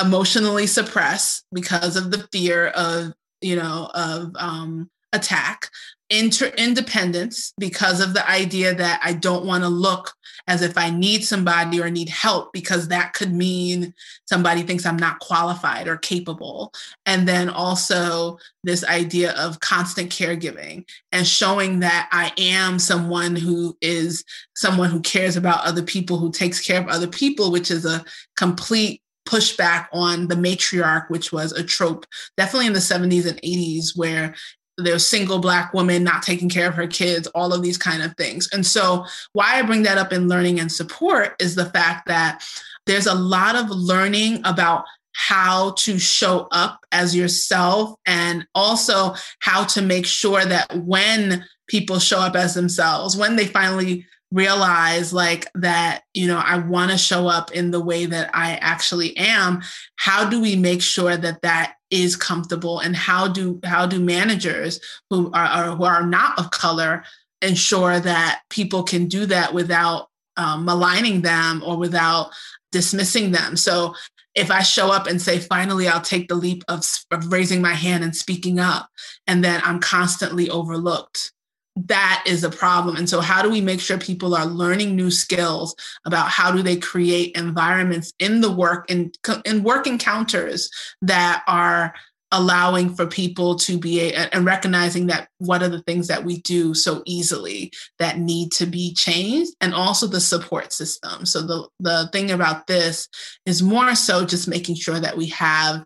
emotionally 0.00 0.66
suppressed 0.66 1.44
because 1.52 1.96
of 1.96 2.10
the 2.10 2.26
fear 2.32 2.68
of 2.68 3.12
you 3.40 3.56
know 3.56 3.90
of 3.94 4.32
um, 4.36 4.90
attack 5.12 5.70
inter- 6.10 6.52
independence 6.56 7.52
because 7.58 8.00
of 8.00 8.14
the 8.14 8.28
idea 8.28 8.74
that 8.74 9.00
I 9.02 9.12
don't 9.12 9.44
want 9.44 9.64
to 9.64 9.68
look 9.68 10.12
as 10.48 10.62
if 10.62 10.78
I 10.78 10.90
need 10.90 11.24
somebody 11.24 11.80
or 11.80 11.90
need 11.90 12.08
help 12.08 12.52
because 12.52 12.88
that 12.88 13.14
could 13.14 13.32
mean 13.32 13.92
somebody 14.28 14.62
thinks 14.62 14.86
I'm 14.86 14.96
not 14.96 15.18
qualified 15.18 15.88
or 15.88 15.96
capable. 15.96 16.72
And 17.04 17.26
then 17.26 17.48
also 17.48 18.38
this 18.62 18.84
idea 18.84 19.32
of 19.32 19.58
constant 19.58 20.10
caregiving 20.10 20.84
and 21.10 21.26
showing 21.26 21.80
that 21.80 22.08
I 22.12 22.32
am 22.38 22.78
someone 22.78 23.34
who 23.34 23.76
is 23.80 24.24
someone 24.54 24.90
who 24.90 25.00
cares 25.00 25.36
about 25.36 25.64
other 25.64 25.82
people, 25.82 26.18
who 26.18 26.30
takes 26.30 26.64
care 26.64 26.80
of 26.80 26.88
other 26.88 27.08
people, 27.08 27.50
which 27.50 27.70
is 27.70 27.84
a 27.84 28.04
complete 28.36 29.02
pushback 29.26 29.88
on 29.92 30.28
the 30.28 30.36
matriarch, 30.36 31.10
which 31.10 31.32
was 31.32 31.52
a 31.52 31.64
trope, 31.64 32.06
definitely 32.36 32.68
in 32.68 32.72
the 32.72 32.78
70s 32.78 33.26
and 33.26 33.42
80s, 33.42 33.96
where 33.96 34.34
there's 34.78 35.06
single 35.06 35.38
black 35.38 35.72
woman 35.72 36.04
not 36.04 36.22
taking 36.22 36.48
care 36.48 36.68
of 36.68 36.74
her 36.74 36.86
kids 36.86 37.26
all 37.28 37.52
of 37.52 37.62
these 37.62 37.78
kind 37.78 38.02
of 38.02 38.14
things. 38.16 38.48
And 38.52 38.66
so 38.66 39.04
why 39.32 39.58
i 39.58 39.62
bring 39.62 39.82
that 39.84 39.98
up 39.98 40.12
in 40.12 40.28
learning 40.28 40.60
and 40.60 40.70
support 40.70 41.34
is 41.40 41.54
the 41.54 41.66
fact 41.66 42.06
that 42.08 42.42
there's 42.86 43.06
a 43.06 43.14
lot 43.14 43.56
of 43.56 43.70
learning 43.70 44.40
about 44.44 44.84
how 45.12 45.72
to 45.78 45.98
show 45.98 46.46
up 46.52 46.84
as 46.92 47.16
yourself 47.16 47.94
and 48.04 48.46
also 48.54 49.14
how 49.40 49.64
to 49.64 49.80
make 49.80 50.04
sure 50.04 50.44
that 50.44 50.76
when 50.84 51.44
people 51.68 51.98
show 51.98 52.20
up 52.20 52.36
as 52.36 52.54
themselves 52.54 53.16
when 53.16 53.34
they 53.34 53.46
finally 53.46 54.06
realize 54.32 55.12
like 55.12 55.46
that 55.54 56.02
you 56.12 56.26
know 56.26 56.42
i 56.44 56.58
want 56.58 56.90
to 56.90 56.98
show 56.98 57.28
up 57.28 57.52
in 57.52 57.70
the 57.70 57.80
way 57.80 58.06
that 58.06 58.28
i 58.34 58.54
actually 58.56 59.16
am 59.16 59.62
how 59.94 60.28
do 60.28 60.40
we 60.40 60.56
make 60.56 60.82
sure 60.82 61.16
that 61.16 61.42
that 61.42 61.76
is 61.90 62.16
comfortable? 62.16 62.80
And 62.80 62.96
how 62.96 63.28
do 63.28 63.60
how 63.64 63.86
do 63.86 64.00
managers 64.00 64.80
who 65.10 65.30
are, 65.32 65.76
who 65.76 65.84
are 65.84 66.06
not 66.06 66.38
of 66.38 66.50
color 66.50 67.04
ensure 67.42 68.00
that 68.00 68.42
people 68.50 68.82
can 68.82 69.06
do 69.06 69.26
that 69.26 69.54
without 69.54 70.08
um, 70.36 70.64
maligning 70.64 71.22
them 71.22 71.62
or 71.64 71.76
without 71.76 72.30
dismissing 72.72 73.32
them? 73.32 73.56
So 73.56 73.94
if 74.34 74.50
I 74.50 74.62
show 74.62 74.90
up 74.90 75.06
and 75.06 75.20
say, 75.22 75.38
finally, 75.38 75.88
I'll 75.88 76.00
take 76.00 76.28
the 76.28 76.34
leap 76.34 76.62
of, 76.68 76.84
of, 77.10 77.32
raising 77.32 77.62
my 77.62 77.72
hand 77.72 78.04
and 78.04 78.14
speaking 78.14 78.58
up, 78.60 78.90
and 79.26 79.42
then 79.42 79.62
I'm 79.64 79.80
constantly 79.80 80.50
overlooked, 80.50 81.32
that 81.76 82.24
is 82.26 82.42
a 82.42 82.50
problem. 82.50 82.96
And 82.96 83.08
so 83.08 83.20
how 83.20 83.42
do 83.42 83.50
we 83.50 83.60
make 83.60 83.80
sure 83.80 83.98
people 83.98 84.34
are 84.34 84.46
learning 84.46 84.96
new 84.96 85.10
skills 85.10 85.76
about 86.06 86.28
how 86.28 86.50
do 86.50 86.62
they 86.62 86.76
create 86.76 87.36
environments 87.36 88.12
in 88.18 88.40
the 88.40 88.50
work 88.50 88.90
and 88.90 89.16
in 89.44 89.62
work 89.62 89.86
encounters 89.86 90.70
that 91.02 91.42
are 91.46 91.94
allowing 92.32 92.92
for 92.92 93.06
people 93.06 93.54
to 93.54 93.78
be 93.78 94.00
a, 94.00 94.28
and 94.32 94.44
recognizing 94.44 95.06
that 95.06 95.28
what 95.38 95.62
are 95.62 95.68
the 95.68 95.82
things 95.82 96.08
that 96.08 96.24
we 96.24 96.40
do 96.40 96.74
so 96.74 97.02
easily 97.06 97.72
that 97.98 98.18
need 98.18 98.50
to 98.50 98.66
be 98.66 98.92
changed 98.94 99.52
and 99.60 99.72
also 99.72 100.06
the 100.06 100.20
support 100.20 100.72
system. 100.72 101.24
So 101.24 101.42
the 101.42 101.68
the 101.78 102.08
thing 102.12 102.30
about 102.30 102.66
this 102.66 103.08
is 103.44 103.62
more 103.62 103.94
so 103.94 104.24
just 104.24 104.48
making 104.48 104.74
sure 104.74 104.98
that 104.98 105.16
we 105.16 105.28
have 105.28 105.84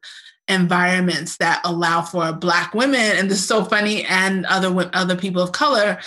environments 0.50 1.36
that 1.38 1.60
allow 1.64 2.02
for 2.02 2.32
black 2.32 2.74
women 2.74 3.00
and 3.00 3.30
this 3.30 3.38
is 3.38 3.46
so 3.46 3.64
funny 3.64 4.04
and 4.04 4.44
other 4.46 4.90
other 4.92 5.16
people 5.16 5.42
of 5.42 5.52
color 5.52 5.98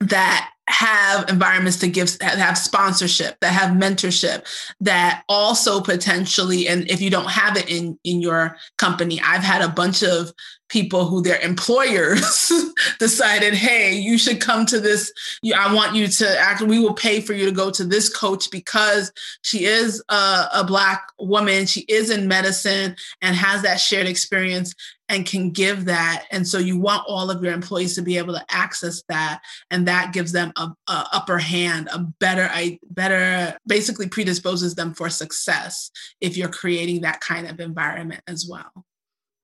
that 0.00 0.50
have 0.72 1.28
environments 1.28 1.78
to 1.78 1.88
give 1.88 2.16
have 2.20 2.56
sponsorship 2.56 3.38
that 3.40 3.52
have 3.52 3.76
mentorship 3.76 4.44
that 4.80 5.22
also 5.28 5.80
potentially 5.80 6.66
and 6.66 6.90
if 6.90 7.00
you 7.00 7.10
don't 7.10 7.30
have 7.30 7.56
it 7.56 7.68
in 7.68 7.98
in 8.04 8.20
your 8.20 8.56
company 8.78 9.20
i've 9.20 9.42
had 9.42 9.60
a 9.60 9.68
bunch 9.68 10.02
of 10.02 10.32
people 10.72 11.04
who 11.04 11.20
their 11.20 11.38
employers 11.40 12.50
decided, 12.98 13.52
hey, 13.52 13.94
you 13.94 14.16
should 14.16 14.40
come 14.40 14.64
to 14.64 14.80
this. 14.80 15.12
I 15.54 15.72
want 15.72 15.94
you 15.94 16.08
to 16.08 16.38
act. 16.40 16.62
We 16.62 16.80
will 16.80 16.94
pay 16.94 17.20
for 17.20 17.34
you 17.34 17.44
to 17.44 17.52
go 17.52 17.70
to 17.70 17.84
this 17.84 18.08
coach 18.08 18.50
because 18.50 19.12
she 19.42 19.66
is 19.66 20.02
a, 20.08 20.48
a 20.54 20.64
Black 20.66 21.06
woman. 21.18 21.66
She 21.66 21.82
is 21.88 22.08
in 22.08 22.26
medicine 22.26 22.96
and 23.20 23.36
has 23.36 23.62
that 23.62 23.80
shared 23.80 24.06
experience 24.06 24.74
and 25.12 25.26
can 25.26 25.50
give 25.50 25.84
that. 25.84 26.24
And 26.30 26.46
so 26.48 26.58
you 26.58 26.78
want 26.78 27.04
all 27.06 27.30
of 27.30 27.44
your 27.44 27.52
employees 27.52 27.94
to 27.96 28.02
be 28.02 28.18
able 28.18 28.34
to 28.34 28.44
access 28.48 29.02
that, 29.08 29.40
and 29.70 29.86
that 29.86 30.12
gives 30.12 30.32
them 30.32 30.52
a, 30.56 30.70
a 30.88 31.08
upper 31.12 31.38
hand, 31.38 31.88
a 31.92 31.98
better, 32.00 32.48
I 32.50 32.80
better, 32.90 33.56
basically 33.66 34.08
predisposes 34.08 34.74
them 34.74 34.94
for 34.94 35.08
success 35.10 35.90
if 36.20 36.36
you're 36.36 36.48
creating 36.48 37.02
that 37.02 37.20
kind 37.20 37.46
of 37.46 37.60
environment 37.60 38.22
as 38.26 38.46
well 38.48 38.84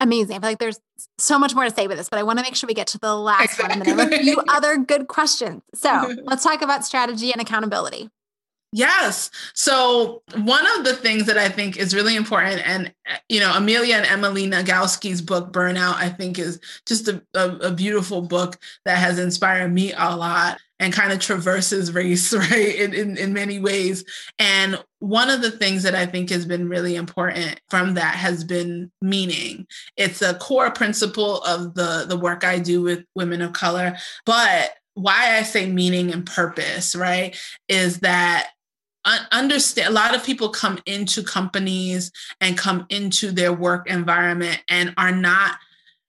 amazing. 0.01 0.37
I 0.37 0.41
feel 0.41 0.51
like 0.51 0.59
there's 0.59 0.79
so 1.19 1.39
much 1.39 1.55
more 1.55 1.65
to 1.65 1.75
say 1.75 1.87
with 1.87 1.99
this, 1.99 2.09
but 2.09 2.19
I 2.19 2.23
want 2.23 2.39
to 2.39 2.45
make 2.45 2.55
sure 2.55 2.67
we 2.67 2.75
get 2.75 2.87
to 2.89 2.99
the 2.99 3.15
last 3.15 3.59
exactly. 3.59 3.81
one. 3.81 4.01
And 4.01 4.11
then 4.11 4.13
a 4.13 4.23
few 4.23 4.43
other 4.49 4.79
good 4.79 5.09
questions. 5.09 5.63
So 5.75 6.15
let's 6.25 6.45
talk 6.45 6.63
about 6.63 6.85
strategy 6.85 7.33
and 7.33 7.41
accountability. 7.41 8.09
Yes. 8.73 9.31
So 9.55 10.23
one 10.35 10.67
of 10.79 10.85
the 10.85 10.95
things 10.95 11.25
that 11.25 11.39
I 11.39 11.49
think 11.49 11.79
is 11.79 11.95
really 11.95 12.17
important, 12.17 12.67
and 12.67 12.93
you 13.29 13.41
know, 13.41 13.53
Amelia 13.55 13.97
and 13.97 14.07
Emily 14.07 14.47
Nagoski's 14.47 15.23
book 15.23 15.53
"Burnout," 15.53 15.95
I 15.95 16.11
think 16.11 16.39
is 16.39 16.61
just 16.85 17.09
a, 17.09 17.23
a, 17.33 17.49
a 17.57 17.73
beautiful 17.73 18.21
book 18.21 18.59
that 18.85 18.99
has 18.99 19.19
inspired 19.19 19.73
me 19.73 19.95
a 19.97 20.15
lot 20.15 20.59
and 20.81 20.93
kind 20.93 21.13
of 21.13 21.19
traverses 21.19 21.93
race, 21.93 22.33
right, 22.35 22.75
in, 22.75 22.93
in, 22.93 23.17
in 23.17 23.33
many 23.33 23.59
ways. 23.59 24.05
And 24.39 24.83
one 25.01 25.31
of 25.31 25.41
the 25.41 25.51
things 25.51 25.83
that 25.85 25.95
I 25.95 26.05
think 26.07 26.29
has 26.31 26.45
been 26.45 26.69
really 26.69 26.95
important 26.95 27.61
from 27.69 27.95
that 27.95 28.15
has 28.17 28.45
been 28.45 28.91
meaning. 29.01 29.67
It's 29.97 30.23
a 30.23 30.35
core 30.35 30.71
principle 30.71 31.41
of 31.43 31.75
the, 31.75 32.05
the 32.07 32.17
work 32.17 32.45
I 32.45 32.59
do 32.59 32.83
with 32.83 33.05
women 33.15 33.43
of 33.43 33.55
color. 33.55 33.97
But 34.25 34.75
why 34.95 35.37
I 35.37 35.43
say 35.43 35.69
meaning 35.69 36.13
and 36.13 36.27
purpose, 36.27 36.95
right, 36.95 37.37
is 37.69 38.01
that 38.01 38.49
understand 39.05 39.89
a 39.89 39.93
lot 39.93 40.15
of 40.15 40.25
people 40.25 40.49
come 40.51 40.79
into 40.87 41.23
companies 41.23 42.13
and 42.41 42.59
come 42.59 42.87
into 42.91 43.31
their 43.31 43.53
work 43.53 43.89
environment 43.89 44.63
and 44.69 44.93
are 44.97 45.13
not 45.13 45.59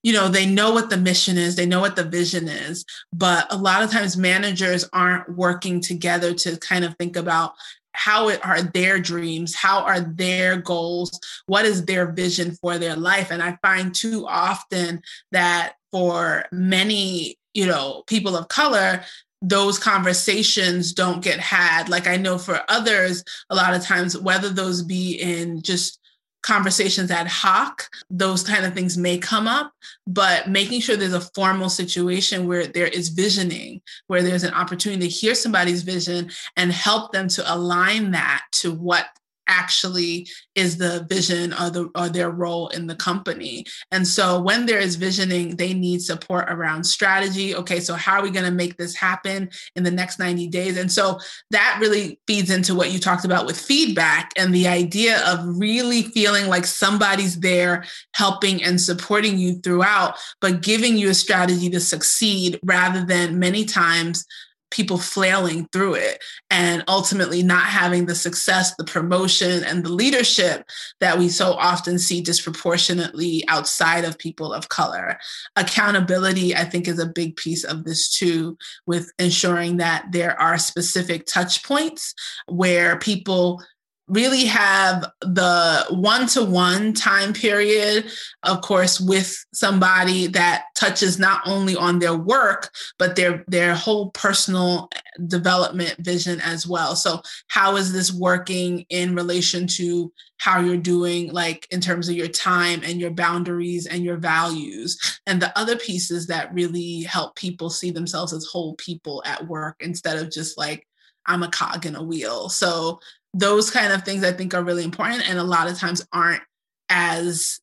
you 0.04 0.14
know 0.14 0.28
they 0.28 0.46
know 0.46 0.72
what 0.72 0.90
the 0.90 0.98
mission 0.98 1.38
is 1.38 1.56
they 1.56 1.66
know 1.66 1.80
what 1.80 1.96
the 1.96 2.04
vision 2.04 2.48
is 2.48 2.86
but 3.14 3.52
a 3.52 3.58
lot 3.58 3.84
of 3.84 3.92
times 3.92 4.18
managers 4.18 4.88
aren't 4.94 5.30
working 5.36 5.82
together 5.82 6.34
to 6.34 6.58
kind 6.58 6.86
of 6.86 6.96
think 6.98 7.16
about 7.16 7.54
how 7.94 8.30
are 8.44 8.62
their 8.62 9.00
dreams 9.00 9.56
how 9.56 9.82
are 9.82 10.02
their 10.02 10.58
goals 10.58 11.20
what 11.48 11.66
is 11.66 11.86
their 11.86 12.12
vision 12.12 12.56
for 12.62 12.78
their 12.78 12.96
life 12.96 13.32
and 13.32 13.44
i 13.44 13.58
find 13.62 13.94
too 13.94 14.26
often 14.28 15.02
that 15.32 15.74
for 15.92 16.46
many 16.52 17.38
you 17.54 17.66
know 17.66 18.04
people 18.08 18.38
of 18.38 18.48
color 18.48 19.04
those 19.42 19.80
conversations 19.80 20.94
don't 20.94 21.24
get 21.24 21.40
had. 21.40 21.90
Like 21.90 22.08
i 22.08 22.18
know 22.18 22.38
for 22.38 22.62
others 22.68 23.24
a 23.50 23.56
lot 23.56 23.74
of 23.74 23.84
times 23.84 24.18
whether 24.18 24.50
those 24.50 24.82
be 24.82 25.14
in 25.14 25.62
just 25.62 26.00
conversations 26.42 27.12
ad 27.12 27.28
hoc, 27.28 27.90
those 28.10 28.44
kind 28.44 28.66
of 28.66 28.74
things 28.74 28.98
may 28.98 29.18
come 29.18 29.48
up, 29.48 29.74
but 30.08 30.50
making 30.50 30.82
sure 30.82 30.96
there's 30.96 31.14
a 31.14 31.22
formal 31.36 31.70
situation 31.70 32.48
where 32.48 32.66
there 32.66 32.88
is 32.88 33.10
visioning, 33.10 33.82
where 34.08 34.24
there's 34.24 34.44
an 34.44 34.54
opportunity 34.54 35.02
to 35.02 35.14
hear 35.14 35.36
somebody's 35.36 35.84
vision 35.84 36.30
and 36.56 36.72
help 36.72 37.12
them 37.12 37.28
to 37.28 37.54
align 37.54 38.12
that 38.12 38.44
to 38.52 38.72
what 38.74 39.08
actually 39.50 40.28
is 40.56 40.78
the 40.78 41.06
vision 41.10 41.54
or 41.54 41.70
the 41.70 41.90
or 41.96 42.08
their 42.08 42.30
role 42.30 42.70
in 42.70 42.88
the 42.88 42.96
company. 42.96 43.66
And 43.92 44.08
so 44.08 44.40
when 44.40 44.66
there 44.66 44.80
is 44.80 44.96
visioning, 44.96 45.56
they 45.56 45.74
need 45.74 46.02
support 46.02 46.46
around 46.50 46.86
strategy. 46.86 47.56
Okay, 47.56 47.80
so 47.80 47.96
how 47.96 48.20
are 48.20 48.24
we 48.24 48.32
going 48.32 48.46
to 48.46 48.52
make 48.52 48.78
this 48.78 48.96
happen 48.96 49.50
in 49.76 49.84
the 49.84 49.92
next 49.92 50.20
90 50.20 50.48
days? 50.48 50.78
And 50.78 50.92
so 50.92 51.20
that 51.52 51.78
really 51.82 52.20
feeds 52.28 52.50
into 52.50 52.76
what 52.76 52.92
you 52.92 53.00
talked 53.00 53.26
about 53.26 53.46
with 53.46 53.60
feedback 53.60 54.32
and 54.38 54.54
the 54.54 54.68
idea 54.68 55.26
of 55.26 55.40
really 55.44 56.04
feeling 56.04 56.48
like 56.48 56.66
somebody's 56.66 57.40
there 57.40 57.84
helping 58.14 58.64
and 58.64 58.80
supporting 58.80 59.38
you 59.38 59.56
throughout, 59.60 60.16
but 60.42 60.62
giving 60.62 60.98
you 60.98 61.10
a 61.10 61.14
strategy 61.14 61.70
to 61.70 61.80
succeed 61.80 62.60
rather 62.64 63.04
than 63.06 63.40
many 63.40 63.66
times 63.66 64.26
people 64.72 64.98
flailing 64.98 65.68
through 65.72 65.96
it 65.96 66.24
and 66.50 66.84
ultimately 66.88 67.42
not 67.44 67.64
having 67.64 68.06
the 68.06 68.16
success, 68.16 68.76
the 68.76 68.84
promotion, 68.84 69.64
and 69.64 69.84
the 69.84 69.92
leadership 69.92 70.64
that 71.00 71.18
we 71.18 71.30
so 71.30 71.54
often 71.54 71.98
see 71.98 72.22
disproportionately 72.22 73.44
outside 73.48 74.06
of 74.06 74.18
people 74.18 74.54
of 74.54 74.70
color. 74.70 75.18
Accountability, 75.56 76.56
I 76.56 76.66
think, 76.66 76.88
is 76.88 77.00
a 77.00 77.06
big 77.06 77.36
piece 77.36 77.64
of 77.64 77.84
this 77.84 78.10
too, 78.10 78.58
with 78.86 79.12
ensuring 79.20 79.78
that 79.78 80.08
there 80.12 80.40
are 80.40 80.58
specific 80.58 81.26
touch 81.26 81.64
points 81.64 82.14
where 82.48 82.98
people 82.98 83.62
really 84.10 84.46
have 84.46 85.10
the 85.22 85.86
one 85.92 86.28
to 86.28 86.44
one 86.44 86.94
time 86.94 87.32
period, 87.32 88.06
of 88.44 88.62
course, 88.62 89.00
with 89.00 89.46
somebody 89.54 90.28
that 90.28 90.66
touches 90.76 91.20
not 91.20 91.42
only 91.46 91.76
on 91.76 92.00
their 92.00 92.16
work, 92.16 92.72
but 92.98 93.16
their, 93.16 93.44
their 93.48 93.76
whole 93.76 94.10
personal 94.12 94.90
development 95.28 95.96
vision 96.00 96.42
as 96.42 96.66
well. 96.66 96.96
So, 96.96 97.22
how 97.48 97.76
is 97.76 97.94
this 97.94 98.12
working 98.12 98.86
in 98.90 99.16
relation 99.16 99.68
to 99.68 100.12
how 100.38 100.60
you're 100.60 100.78
doing, 100.78 101.32
like 101.32 101.68
in 101.70 101.82
terms 101.82 102.10
of 102.10 102.16
your 102.16 102.28
time 102.28 102.82
and 102.84 103.00
your 103.00 103.12
boundaries 103.12 103.86
and 103.86 104.04
your 104.04 104.18
values? 104.18 105.20
And 105.28 105.42
the 105.42 105.58
other 105.58 105.78
pieces 105.78 106.28
that 106.28 106.54
really 106.54 107.04
help 107.04 107.36
people 107.36 107.70
see 107.70 107.92
themselves 107.92 108.34
as 108.34 108.46
whole 108.46 108.76
people 108.76 109.22
at 109.26 109.48
work 109.48 109.78
instead 109.82 110.18
of 110.18 110.32
just 110.32 110.58
like, 110.58 110.88
I'm 111.26 111.44
a 111.44 111.50
cog 111.50 111.86
in 111.86 111.96
a 111.96 112.04
wheel. 112.04 112.50
So 112.50 113.00
those 113.34 113.70
kind 113.70 113.94
of 113.94 114.04
things 114.04 114.24
I 114.24 114.32
think 114.32 114.54
are 114.54 114.64
really 114.64 114.84
important 114.84 115.30
and 115.30 115.40
a 115.40 115.44
lot 115.44 115.70
of 115.70 115.78
times 115.78 116.06
aren't 116.12 116.42
as 116.90 117.60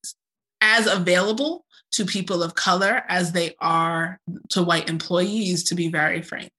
as 0.61 0.87
available 0.87 1.65
to 1.93 2.05
people 2.05 2.43
of 2.43 2.55
color 2.55 3.03
as 3.09 3.33
they 3.33 3.55
are 3.61 4.19
to 4.51 4.63
white 4.63 4.89
employees 4.89 5.65
to 5.65 5.75
be 5.75 5.89
very 5.89 6.23
frank. 6.23 6.53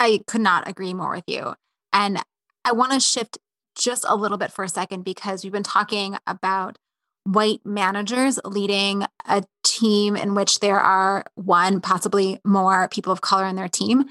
I 0.00 0.20
could 0.26 0.40
not 0.40 0.68
agree 0.68 0.94
more 0.94 1.12
with 1.12 1.24
you. 1.26 1.54
And 1.92 2.22
I 2.64 2.72
want 2.72 2.92
to 2.92 3.00
shift 3.00 3.38
just 3.78 4.04
a 4.08 4.16
little 4.16 4.38
bit 4.38 4.52
for 4.52 4.64
a 4.64 4.68
second 4.68 5.04
because 5.04 5.44
we've 5.44 5.52
been 5.52 5.62
talking 5.62 6.16
about 6.26 6.76
white 7.24 7.60
managers 7.64 8.38
leading 8.44 9.04
a 9.26 9.44
team 9.64 10.16
in 10.16 10.34
which 10.34 10.60
there 10.60 10.80
are 10.80 11.24
one, 11.34 11.80
possibly 11.80 12.40
more 12.44 12.88
people 12.88 13.12
of 13.12 13.20
color 13.20 13.46
in 13.46 13.56
their 13.56 13.68
team. 13.68 14.04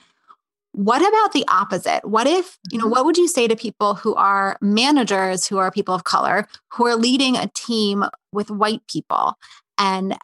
What 0.73 1.01
about 1.01 1.33
the 1.33 1.45
opposite? 1.49 2.07
What 2.07 2.27
if, 2.27 2.57
you 2.71 2.77
know, 2.77 2.85
mm-hmm. 2.85 2.91
what 2.91 3.05
would 3.05 3.17
you 3.17 3.27
say 3.27 3.47
to 3.47 3.55
people 3.55 3.95
who 3.95 4.15
are 4.15 4.57
managers 4.61 5.47
who 5.47 5.57
are 5.57 5.71
people 5.71 5.93
of 5.93 6.05
color 6.05 6.47
who 6.69 6.87
are 6.87 6.95
leading 6.95 7.35
a 7.35 7.51
team 7.53 8.05
with 8.31 8.49
white 8.49 8.81
people 8.87 9.33
and 9.77 10.17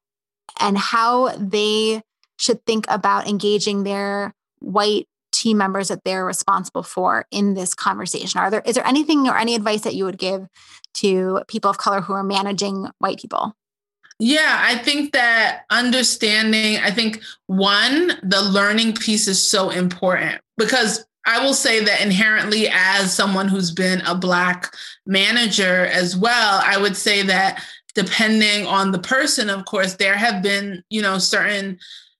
and 0.59 0.77
how 0.77 1.35
they 1.37 2.01
should 2.37 2.65
think 2.65 2.85
about 2.87 3.27
engaging 3.27 3.83
their 3.83 4.33
white 4.59 5.07
team 5.31 5.57
members 5.57 5.89
that 5.89 6.03
they're 6.03 6.25
responsible 6.25 6.83
for 6.83 7.25
in 7.29 7.53
this 7.53 7.73
conversation? 7.73 8.39
Are 8.39 8.49
there 8.49 8.63
is 8.65 8.75
there 8.75 8.87
anything 8.87 9.27
or 9.27 9.37
any 9.37 9.53
advice 9.53 9.81
that 9.81 9.95
you 9.95 10.05
would 10.05 10.17
give 10.17 10.47
to 10.95 11.41
people 11.47 11.69
of 11.69 11.77
color 11.77 12.01
who 12.01 12.13
are 12.13 12.23
managing 12.23 12.87
white 12.99 13.19
people? 13.19 13.53
Yeah, 14.19 14.63
I 14.63 14.77
think 14.77 15.13
that 15.13 15.63
understanding, 15.69 16.77
I 16.77 16.89
think 16.89 17.21
one, 17.45 18.19
the 18.23 18.41
learning 18.41 18.93
piece 18.93 19.27
is 19.27 19.47
so 19.47 19.69
important 19.69 20.41
because 20.57 21.05
I 21.25 21.43
will 21.43 21.53
say 21.53 21.83
that 21.83 22.01
inherently, 22.01 22.67
as 22.69 23.13
someone 23.13 23.47
who's 23.47 23.69
been 23.69 24.01
a 24.01 24.15
Black 24.15 24.73
manager 25.05 25.85
as 25.85 26.15
well, 26.15 26.61
I 26.63 26.77
would 26.77 26.95
say 26.95 27.21
that 27.23 27.63
depending 27.93 28.65
on 28.65 28.91
the 28.91 28.99
person, 28.99 29.49
of 29.49 29.65
course, 29.65 29.95
there 29.95 30.15
have 30.15 30.41
been, 30.41 30.83
you 30.89 31.01
know, 31.01 31.17
certain 31.17 31.77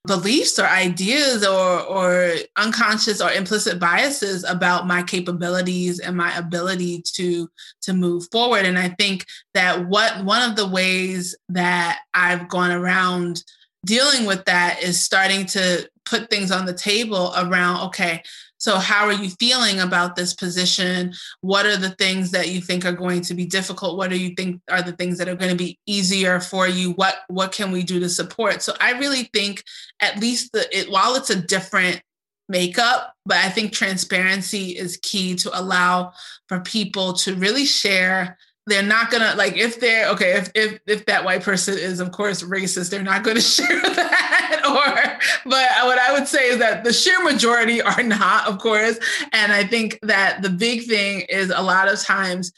beliefs 0.07 0.57
or 0.57 0.65
ideas 0.65 1.45
or 1.45 1.81
or 1.81 2.33
unconscious 2.55 3.21
or 3.21 3.31
implicit 3.31 3.79
biases 3.79 4.43
about 4.43 4.87
my 4.87 5.03
capabilities 5.03 5.99
and 5.99 6.17
my 6.17 6.35
ability 6.37 7.03
to 7.13 7.49
to 7.81 7.93
move 7.93 8.27
forward. 8.31 8.65
And 8.65 8.79
i 8.79 8.89
think 8.89 9.25
that 9.53 9.87
what 9.87 10.23
one 10.23 10.47
of 10.49 10.55
the 10.55 10.67
ways 10.67 11.35
that 11.49 11.99
i've 12.13 12.47
gone 12.47 12.71
around 12.71 13.43
dealing 13.85 14.25
with 14.25 14.43
that 14.45 14.81
is 14.83 14.99
starting 14.99 15.45
to 15.45 15.87
put 16.09 16.29
things 16.29 16.51
on 16.51 16.65
the 16.65 16.73
table 16.73 17.33
around 17.37 17.87
okay 17.87 18.21
so, 18.59 18.77
how 18.77 19.05
are 19.05 19.13
you 19.13 19.29
feeling 19.29 19.79
about 19.79 20.15
this 20.15 20.33
position? 20.33 21.13
What 21.41 21.67
are 21.67 21.77
the 21.77 21.91
things 21.91 22.31
that 22.31 22.49
you 22.49 22.59
think 22.59 22.85
are 22.85 22.91
going 22.91 23.21
to 23.21 23.35
be 23.35 23.45
difficult? 23.45 23.97
What 23.97 24.09
do 24.09 24.17
you 24.17 24.33
think 24.33 24.61
are 24.69 24.81
the 24.81 24.93
things 24.93 25.19
that 25.19 25.29
are 25.29 25.35
going 25.35 25.51
to 25.51 25.57
be 25.57 25.77
easier 25.85 26.39
for 26.39 26.67
you? 26.67 26.91
What 26.91 27.17
what 27.27 27.51
can 27.51 27.71
we 27.71 27.83
do 27.83 27.99
to 27.99 28.09
support? 28.09 28.63
So, 28.63 28.73
I 28.81 28.93
really 28.93 29.29
think 29.33 29.63
at 29.99 30.19
least 30.19 30.53
the 30.53 30.67
it, 30.77 30.89
while 30.89 31.15
it's 31.15 31.29
a 31.29 31.39
different 31.39 32.01
makeup, 32.49 33.13
but 33.25 33.37
I 33.37 33.49
think 33.49 33.73
transparency 33.73 34.69
is 34.69 34.97
key 34.97 35.35
to 35.35 35.59
allow 35.59 36.13
for 36.47 36.59
people 36.61 37.13
to 37.13 37.35
really 37.35 37.65
share 37.65 38.37
they're 38.67 38.83
not 38.83 39.09
gonna 39.09 39.33
like 39.35 39.55
if 39.57 39.79
they're 39.79 40.09
okay 40.09 40.33
if 40.33 40.51
if 40.53 40.79
if 40.85 41.05
that 41.05 41.23
white 41.25 41.41
person 41.41 41.75
is 41.77 41.99
of 41.99 42.11
course 42.11 42.43
racist 42.43 42.91
they're 42.91 43.01
not 43.01 43.23
gonna 43.23 43.41
share 43.57 43.81
that 43.81 44.61
or 44.67 45.49
but 45.49 45.85
what 45.85 45.97
i 45.97 46.11
would 46.11 46.27
say 46.27 46.49
is 46.49 46.59
that 46.59 46.83
the 46.83 46.93
sheer 46.93 47.23
majority 47.23 47.81
are 47.81 48.03
not 48.03 48.47
of 48.47 48.59
course 48.59 48.99
and 49.31 49.51
i 49.51 49.63
think 49.63 49.97
that 50.03 50.41
the 50.41 50.49
big 50.49 50.83
thing 50.83 51.21
is 51.29 51.49
a 51.49 51.61
lot 51.61 51.91
of 51.91 51.99
times 51.99 52.51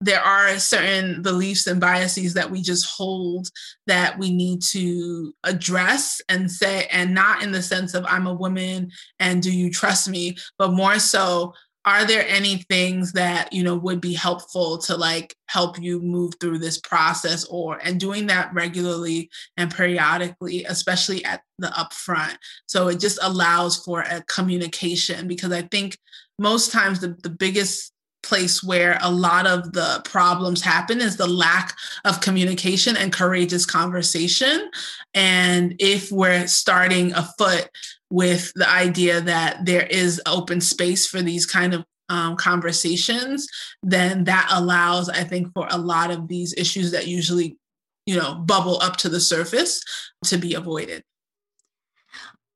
there 0.00 0.20
are 0.20 0.60
certain 0.60 1.22
beliefs 1.22 1.66
and 1.66 1.80
biases 1.80 2.34
that 2.34 2.52
we 2.52 2.62
just 2.62 2.86
hold 2.88 3.48
that 3.88 4.16
we 4.16 4.32
need 4.32 4.62
to 4.62 5.34
address 5.42 6.22
and 6.28 6.48
say 6.48 6.86
and 6.92 7.12
not 7.12 7.42
in 7.42 7.50
the 7.50 7.62
sense 7.62 7.94
of 7.94 8.06
i'm 8.08 8.28
a 8.28 8.34
woman 8.34 8.90
and 9.18 9.42
do 9.42 9.52
you 9.52 9.70
trust 9.70 10.08
me? 10.08 10.36
but 10.56 10.72
more 10.72 11.00
so 11.00 11.52
are 11.84 12.04
there 12.04 12.26
any 12.28 12.58
things 12.68 13.12
that 13.12 13.52
you 13.52 13.62
know 13.62 13.76
would 13.76 14.00
be 14.00 14.12
helpful 14.12 14.78
to 14.78 14.96
like 14.96 15.34
help 15.46 15.80
you 15.80 16.00
move 16.00 16.34
through 16.40 16.58
this 16.58 16.78
process 16.78 17.44
or 17.46 17.78
and 17.84 18.00
doing 18.00 18.26
that 18.26 18.52
regularly 18.52 19.30
and 19.56 19.74
periodically 19.74 20.64
especially 20.64 21.24
at 21.24 21.42
the 21.58 21.68
upfront 21.68 22.36
so 22.66 22.88
it 22.88 23.00
just 23.00 23.18
allows 23.22 23.76
for 23.84 24.02
a 24.02 24.22
communication 24.22 25.28
because 25.28 25.52
i 25.52 25.62
think 25.62 25.96
most 26.38 26.70
times 26.70 27.00
the, 27.00 27.16
the 27.22 27.30
biggest 27.30 27.92
place 28.22 28.62
where 28.62 28.98
a 29.00 29.10
lot 29.10 29.46
of 29.46 29.72
the 29.72 30.00
problems 30.04 30.60
happen 30.60 31.00
is 31.00 31.16
the 31.16 31.26
lack 31.26 31.76
of 32.04 32.20
communication 32.20 32.96
and 32.96 33.12
courageous 33.12 33.64
conversation. 33.64 34.70
And 35.14 35.76
if 35.78 36.10
we're 36.10 36.46
starting 36.46 37.12
afoot 37.12 37.70
with 38.10 38.52
the 38.54 38.68
idea 38.68 39.20
that 39.20 39.64
there 39.64 39.86
is 39.86 40.20
open 40.26 40.60
space 40.60 41.06
for 41.06 41.20
these 41.20 41.46
kind 41.46 41.74
of 41.74 41.84
um, 42.08 42.36
conversations, 42.36 43.48
then 43.82 44.24
that 44.24 44.48
allows, 44.50 45.08
I 45.08 45.24
think, 45.24 45.52
for 45.52 45.66
a 45.70 45.78
lot 45.78 46.10
of 46.10 46.28
these 46.28 46.54
issues 46.54 46.92
that 46.92 47.06
usually, 47.06 47.58
you 48.06 48.16
know, 48.16 48.34
bubble 48.34 48.80
up 48.80 48.96
to 48.98 49.08
the 49.08 49.20
surface 49.20 49.82
to 50.24 50.38
be 50.38 50.54
avoided. 50.54 51.02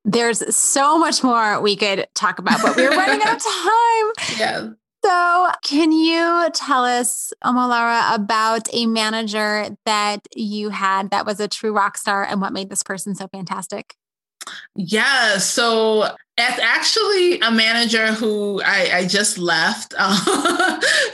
There's 0.04 0.54
so 0.54 0.98
much 0.98 1.22
more 1.22 1.60
we 1.60 1.76
could 1.76 2.06
talk 2.14 2.38
about, 2.38 2.60
but 2.62 2.76
we're 2.76 2.90
running 2.90 3.22
out 3.22 3.36
of 3.36 3.42
time. 4.22 4.38
Yeah. 4.38 4.68
So, 5.04 5.50
can 5.64 5.90
you 5.90 6.48
tell 6.54 6.84
us, 6.84 7.32
Omolara, 7.44 8.14
about 8.14 8.68
a 8.72 8.86
manager 8.86 9.76
that 9.84 10.20
you 10.34 10.70
had 10.70 11.10
that 11.10 11.26
was 11.26 11.40
a 11.40 11.48
true 11.48 11.72
rock 11.72 11.98
star 11.98 12.24
and 12.24 12.40
what 12.40 12.52
made 12.52 12.70
this 12.70 12.84
person 12.84 13.14
so 13.14 13.26
fantastic? 13.28 13.96
Yeah, 14.74 15.38
so 15.38 16.14
it's 16.38 16.58
actually 16.60 17.40
a 17.40 17.50
manager 17.50 18.12
who 18.12 18.62
I, 18.64 18.90
I 18.98 19.06
just 19.06 19.38
left. 19.38 19.94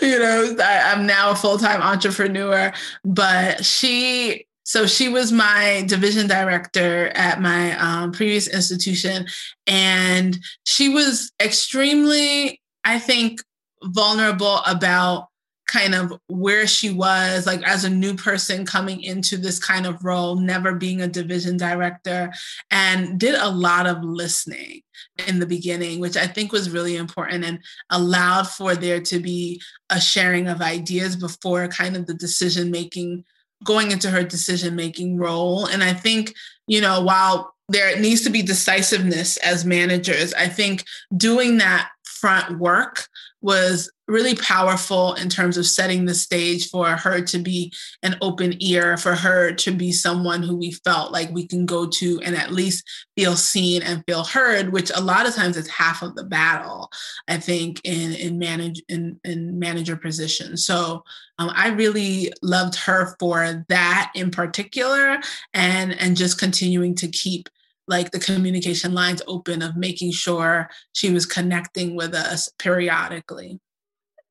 You 0.00 0.18
know, 0.18 0.54
I, 0.60 0.92
I'm 0.92 1.06
now 1.06 1.32
a 1.32 1.34
full 1.34 1.58
time 1.58 1.82
entrepreneur, 1.82 2.72
but 3.04 3.64
she 3.64 4.46
so 4.62 4.86
she 4.86 5.08
was 5.08 5.32
my 5.32 5.82
division 5.86 6.28
director 6.28 7.08
at 7.14 7.40
my 7.40 7.76
um, 7.78 8.12
previous 8.12 8.46
institution, 8.46 9.26
and 9.66 10.38
she 10.64 10.88
was 10.88 11.32
extremely, 11.42 12.60
I 12.84 12.98
think, 12.98 13.40
vulnerable 13.82 14.58
about 14.66 15.28
kind 15.68 15.94
of 15.94 16.12
where 16.28 16.66
she 16.66 16.90
was 16.90 17.46
like 17.46 17.62
as 17.62 17.84
a 17.84 17.90
new 17.90 18.14
person 18.14 18.66
coming 18.66 19.02
into 19.02 19.36
this 19.36 19.58
kind 19.58 19.86
of 19.86 20.02
role 20.04 20.36
never 20.36 20.74
being 20.74 21.00
a 21.00 21.06
division 21.06 21.56
director 21.56 22.32
and 22.70 23.20
did 23.20 23.34
a 23.34 23.50
lot 23.50 23.86
of 23.86 24.02
listening 24.02 24.80
in 25.28 25.38
the 25.38 25.46
beginning 25.46 26.00
which 26.00 26.16
i 26.16 26.26
think 26.26 26.50
was 26.50 26.70
really 26.70 26.96
important 26.96 27.44
and 27.44 27.60
allowed 27.90 28.48
for 28.48 28.74
there 28.74 29.00
to 29.00 29.20
be 29.20 29.60
a 29.90 30.00
sharing 30.00 30.48
of 30.48 30.60
ideas 30.60 31.14
before 31.14 31.68
kind 31.68 31.96
of 31.96 32.06
the 32.06 32.14
decision 32.14 32.70
making 32.70 33.24
going 33.64 33.90
into 33.90 34.10
her 34.10 34.22
decision 34.22 34.74
making 34.74 35.16
role. 35.16 35.66
And 35.66 35.82
i 35.82 35.92
think 35.92 36.34
you 36.66 36.80
know 36.80 37.02
while 37.02 37.54
there 37.68 37.98
needs 38.00 38.22
to 38.22 38.30
be 38.30 38.42
decisiveness 38.42 39.36
as 39.38 39.64
managers 39.64 40.32
i 40.34 40.48
think 40.48 40.84
doing 41.16 41.58
that 41.58 41.90
front 42.04 42.58
work 42.58 43.08
was 43.40 43.90
really 44.08 44.34
powerful 44.34 45.14
in 45.14 45.28
terms 45.28 45.56
of 45.56 45.66
setting 45.66 46.04
the 46.04 46.14
stage 46.14 46.70
for 46.70 46.88
her 46.88 47.20
to 47.20 47.38
be 47.38 47.72
an 48.02 48.16
open 48.22 48.54
ear, 48.60 48.96
for 48.96 49.14
her 49.14 49.52
to 49.52 49.70
be 49.70 49.92
someone 49.92 50.42
who 50.42 50.56
we 50.56 50.72
felt 50.72 51.12
like 51.12 51.30
we 51.30 51.46
can 51.46 51.66
go 51.66 51.86
to 51.86 52.20
and 52.22 52.34
at 52.34 52.52
least 52.52 52.84
feel 53.16 53.36
seen 53.36 53.82
and 53.82 54.02
feel 54.06 54.24
heard, 54.24 54.72
which 54.72 54.90
a 54.94 55.00
lot 55.00 55.26
of 55.26 55.34
times 55.34 55.56
is 55.56 55.68
half 55.68 56.02
of 56.02 56.14
the 56.16 56.24
battle, 56.24 56.90
I 57.28 57.36
think, 57.36 57.80
in 57.84 58.14
in 58.14 58.38
manage 58.38 58.82
in, 58.88 59.20
in 59.24 59.58
manager 59.58 59.96
positions. 59.96 60.64
So 60.64 61.04
um, 61.38 61.52
I 61.54 61.68
really 61.68 62.32
loved 62.42 62.74
her 62.76 63.14
for 63.20 63.64
that 63.68 64.10
in 64.14 64.30
particular, 64.30 65.20
and 65.54 65.92
and 66.00 66.16
just 66.16 66.38
continuing 66.38 66.94
to 66.96 67.08
keep 67.08 67.48
like 67.88 68.10
the 68.10 68.18
communication 68.18 68.94
lines 68.94 69.22
open 69.26 69.62
of 69.62 69.76
making 69.76 70.12
sure 70.12 70.70
she 70.92 71.10
was 71.10 71.26
connecting 71.26 71.96
with 71.96 72.14
us 72.14 72.48
periodically. 72.58 73.60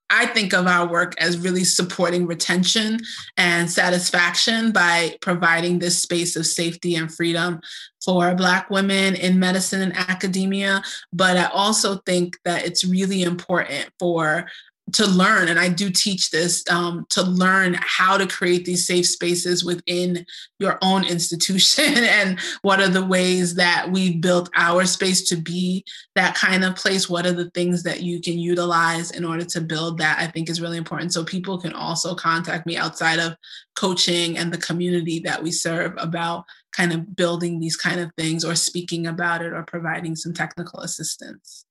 I 0.09 0.27
think 0.27 0.53
of 0.53 0.67
our 0.67 0.87
work 0.87 1.15
as 1.19 1.39
really 1.39 1.63
supporting 1.63 2.27
retention 2.27 2.99
and 3.35 3.69
satisfaction 3.69 4.71
by 4.71 5.17
providing 5.21 5.79
this 5.79 5.99
space 5.99 6.35
of 6.35 6.45
safety 6.45 6.95
and 6.95 7.13
freedom 7.13 7.61
for 8.05 8.35
Black 8.35 8.69
women 8.69 9.15
in 9.15 9.39
medicine 9.39 9.81
and 9.81 9.97
academia. 9.97 10.83
But 11.11 11.37
I 11.37 11.45
also 11.45 11.97
think 12.05 12.37
that 12.45 12.63
it's 12.63 12.85
really 12.85 13.23
important 13.23 13.89
for 13.97 14.47
to 14.91 15.07
learn 15.07 15.47
and 15.47 15.59
i 15.59 15.69
do 15.69 15.89
teach 15.89 16.29
this 16.29 16.63
um, 16.69 17.05
to 17.09 17.23
learn 17.23 17.75
how 17.79 18.17
to 18.17 18.27
create 18.27 18.65
these 18.65 18.85
safe 18.85 19.07
spaces 19.07 19.63
within 19.63 20.25
your 20.59 20.77
own 20.81 21.05
institution 21.07 21.93
and 21.97 22.39
what 22.61 22.79
are 22.79 22.89
the 22.89 23.05
ways 23.05 23.55
that 23.55 23.89
we've 23.91 24.21
built 24.21 24.49
our 24.55 24.85
space 24.85 25.27
to 25.29 25.35
be 25.35 25.83
that 26.15 26.35
kind 26.35 26.63
of 26.63 26.75
place. 26.75 27.09
What 27.09 27.25
are 27.25 27.31
the 27.33 27.49
things 27.51 27.83
that 27.83 28.01
you 28.01 28.21
can 28.21 28.37
utilize 28.37 29.11
in 29.11 29.25
order 29.25 29.45
to 29.45 29.61
build 29.61 29.97
that 29.99 30.19
i 30.19 30.27
think 30.27 30.49
is 30.49 30.61
really 30.61 30.77
important. 30.77 31.13
So 31.13 31.23
people 31.23 31.59
can 31.59 31.73
also 31.73 32.15
contact 32.15 32.65
me 32.65 32.77
outside 32.77 33.19
of 33.19 33.35
coaching 33.75 34.37
and 34.37 34.51
the 34.51 34.57
community 34.57 35.19
that 35.19 35.41
we 35.41 35.51
serve 35.51 35.93
about 35.97 36.45
kind 36.71 36.91
of 36.91 37.15
building 37.15 37.59
these 37.59 37.75
kind 37.75 37.99
of 37.99 38.11
things 38.17 38.43
or 38.43 38.55
speaking 38.55 39.07
about 39.07 39.41
it 39.41 39.53
or 39.53 39.63
providing 39.63 40.15
some 40.15 40.33
technical 40.33 40.79
assistance. 40.79 41.65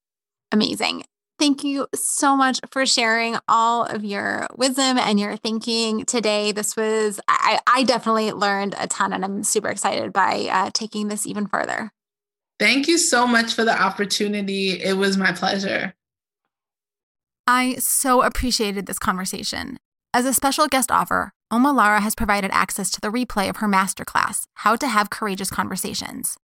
Amazing 0.51 1.03
Thank 1.39 1.63
you 1.63 1.87
so 1.95 2.37
much 2.37 2.59
for 2.71 2.85
sharing 2.85 3.37
all 3.47 3.85
of 3.85 4.05
your 4.05 4.47
wisdom 4.55 4.97
and 4.97 5.19
your 5.19 5.35
thinking 5.35 6.05
today. 6.05 6.51
This 6.51 6.75
was, 6.75 7.19
I, 7.27 7.59
I 7.67 7.83
definitely 7.83 8.31
learned 8.31 8.75
a 8.77 8.87
ton, 8.87 9.13
and 9.13 9.25
I'm 9.25 9.43
super 9.43 9.69
excited 9.69 10.13
by 10.13 10.47
uh, 10.51 10.69
taking 10.73 11.07
this 11.07 11.25
even 11.25 11.47
further. 11.47 11.91
Thank 12.59 12.87
you 12.87 12.97
so 12.97 13.27
much 13.27 13.55
for 13.55 13.65
the 13.65 13.79
opportunity. 13.79 14.81
It 14.81 14.95
was 14.95 15.17
my 15.17 15.31
pleasure. 15.33 15.95
I 17.47 17.75
so 17.79 18.21
appreciated 18.21 18.85
this 18.85 18.99
conversation. 18.99 19.79
As 20.13 20.25
a 20.25 20.33
special 20.33 20.67
guest 20.67 20.91
offer, 20.91 21.33
Omolara 21.51 21.99
has 21.99 22.15
provided 22.15 22.51
access 22.53 22.89
to 22.91 23.01
the 23.01 23.09
replay 23.09 23.49
of 23.49 23.57
her 23.57 23.67
masterclass, 23.67 24.43
How 24.55 24.75
to 24.75 24.87
Have 24.87 25.09
Courageous 25.09 25.49
Conversations. 25.49 26.37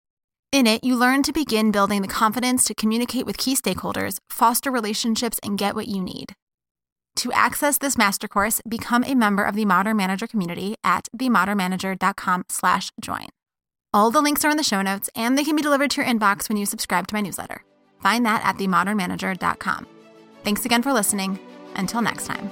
In 0.51 0.65
it, 0.65 0.83
you 0.83 0.95
learn 0.95 1.21
to 1.23 1.31
begin 1.31 1.71
building 1.71 2.01
the 2.01 2.07
confidence 2.07 2.65
to 2.65 2.73
communicate 2.73 3.27
with 3.27 3.37
key 3.37 3.55
stakeholders, 3.55 4.17
foster 4.31 4.71
relationships, 4.71 5.39
and 5.43 5.59
get 5.59 5.75
what 5.75 5.87
you 5.87 6.01
need. 6.01 6.33
To 7.17 7.31
access 7.33 7.77
this 7.77 7.99
master 7.99 8.27
course, 8.27 8.59
become 8.67 9.03
a 9.03 9.13
member 9.13 9.43
of 9.43 9.55
the 9.55 9.65
Modern 9.65 9.97
Manager 9.97 10.25
community 10.25 10.75
at 10.83 11.07
themodernmanager.com/join. 11.15 13.27
All 13.93 14.09
the 14.09 14.21
links 14.21 14.43
are 14.43 14.49
in 14.49 14.57
the 14.57 14.63
show 14.63 14.81
notes, 14.81 15.07
and 15.15 15.37
they 15.37 15.43
can 15.43 15.55
be 15.55 15.61
delivered 15.61 15.91
to 15.91 16.01
your 16.01 16.09
inbox 16.09 16.49
when 16.49 16.57
you 16.57 16.65
subscribe 16.65 17.05
to 17.07 17.13
my 17.13 17.21
newsletter. 17.21 17.63
Find 18.01 18.25
that 18.25 18.43
at 18.43 18.57
themodernmanager.com. 18.57 19.85
Thanks 20.43 20.65
again 20.65 20.81
for 20.81 20.93
listening. 20.93 21.37
Until 21.75 22.01
next 22.01 22.25
time. 22.25 22.49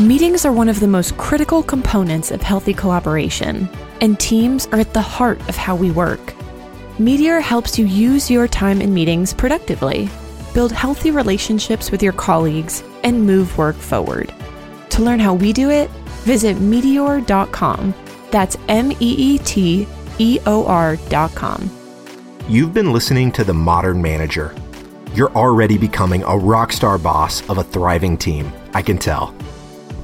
Meetings 0.00 0.44
are 0.44 0.52
one 0.52 0.68
of 0.68 0.80
the 0.80 0.88
most 0.88 1.16
critical 1.16 1.62
components 1.62 2.30
of 2.30 2.42
healthy 2.42 2.74
collaboration, 2.74 3.68
and 4.00 4.18
teams 4.18 4.66
are 4.68 4.80
at 4.80 4.92
the 4.94 5.00
heart 5.00 5.40
of 5.48 5.56
how 5.56 5.74
we 5.74 5.90
work. 5.90 6.34
Meeteor 6.98 7.40
helps 7.40 7.78
you 7.78 7.86
use 7.86 8.30
your 8.30 8.48
time 8.48 8.80
in 8.80 8.92
meetings 8.92 9.32
productively, 9.32 10.08
build 10.52 10.72
healthy 10.72 11.10
relationships 11.10 11.90
with 11.90 12.02
your 12.02 12.12
colleagues, 12.12 12.82
and 13.04 13.24
move 13.24 13.56
work 13.56 13.76
forward. 13.76 14.32
To 14.90 15.02
learn 15.02 15.20
how 15.20 15.34
we 15.34 15.52
do 15.52 15.70
it, 15.70 15.90
visit 16.24 16.56
meeteor.com. 16.56 17.94
That's 18.30 18.56
M 18.68 18.90
E 18.92 18.96
E 19.00 19.38
T 19.38 19.86
E 20.18 20.38
O 20.46 20.66
R.com. 20.66 21.70
You've 22.48 22.74
been 22.74 22.92
listening 22.92 23.30
to 23.32 23.44
The 23.44 23.54
Modern 23.54 24.02
Manager. 24.02 24.54
You're 25.14 25.32
already 25.32 25.78
becoming 25.78 26.22
a 26.24 26.36
rock 26.36 26.72
star 26.72 26.98
boss 26.98 27.48
of 27.48 27.58
a 27.58 27.64
thriving 27.64 28.16
team, 28.16 28.52
I 28.74 28.82
can 28.82 28.98
tell. 28.98 29.34